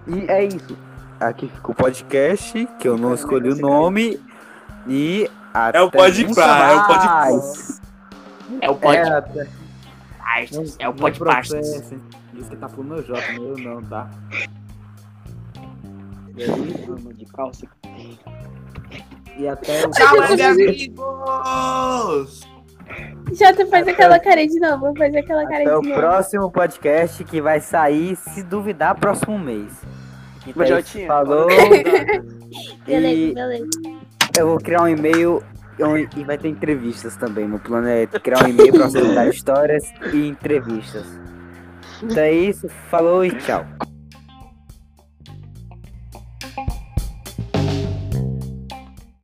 E 0.05 0.29
é 0.29 0.45
isso. 0.45 0.77
Aqui 1.19 1.49
fica 1.49 1.71
o 1.71 1.73
podcast, 1.73 2.67
que 2.79 2.87
eu 2.87 2.97
não 2.97 3.13
escolhi 3.13 3.49
o 3.49 3.55
nome. 3.55 4.19
E. 4.87 5.29
Até 5.53 5.79
É 5.79 5.81
o 5.81 5.89
Pá, 5.89 6.07
é 6.07 6.75
o 6.75 6.85
Pode 6.85 7.05
mais. 7.07 7.76
É 8.61 8.69
o 8.69 8.75
pod... 8.75 8.95
É, 8.97 9.01
até- 9.09 9.47
é 10.79 10.89
o 10.89 10.93
pod 10.93 11.17
processem. 11.17 11.99
Isso 12.33 12.49
que 12.49 12.55
tá 12.57 12.67
pro 12.69 12.83
meu 12.83 13.01
J, 13.03 13.19
meu 13.39 13.57
não, 13.57 13.81
tá? 13.83 14.09
E 16.35 16.43
aí, 16.43 16.85
Mano, 16.87 17.13
de 17.13 17.25
calça. 17.25 17.65
E 19.37 19.47
até 19.47 19.85
o 19.87 19.91
Tchau, 19.91 20.13
meus 20.19 20.41
amigos. 20.41 20.87
Jota, 23.33 23.65
faz 23.67 23.87
aquela 23.87 24.19
cara 24.19 24.47
de 24.47 24.59
novo. 24.59 24.93
Faz 24.97 25.15
aquela 25.15 25.45
cara 25.47 25.63
Até 25.63 25.75
o 25.77 25.81
de 25.81 25.89
novo. 25.89 25.99
próximo 25.99 26.51
podcast 26.51 27.23
que 27.23 27.41
vai 27.41 27.59
sair, 27.59 28.15
se 28.15 28.43
duvidar, 28.43 28.95
próximo 28.95 29.37
mês. 29.37 29.71
Então, 30.45 30.63
é 30.63 30.67
Jotinha, 30.67 31.07
falou. 31.07 31.47
Beleza, 32.87 33.13
E 33.13 33.33
beleza. 33.33 33.67
eu 34.39 34.47
vou 34.47 34.57
criar 34.57 34.83
um 34.83 34.87
e-mail 34.87 35.43
e 36.15 36.23
vai 36.23 36.37
ter 36.37 36.49
entrevistas 36.49 37.15
também. 37.15 37.47
Meu 37.47 37.59
plano 37.59 37.87
é 37.87 38.07
criar 38.07 38.43
um 38.43 38.47
e-mail 38.47 38.73
pra 38.73 38.85
você 38.89 39.13
dar 39.13 39.27
histórias 39.27 39.83
e 40.13 40.27
entrevistas. 40.27 41.05
Então 42.01 42.23
é 42.23 42.31
isso, 42.31 42.67
falou 42.89 43.25
e 43.25 43.31
tchau. 43.31 43.65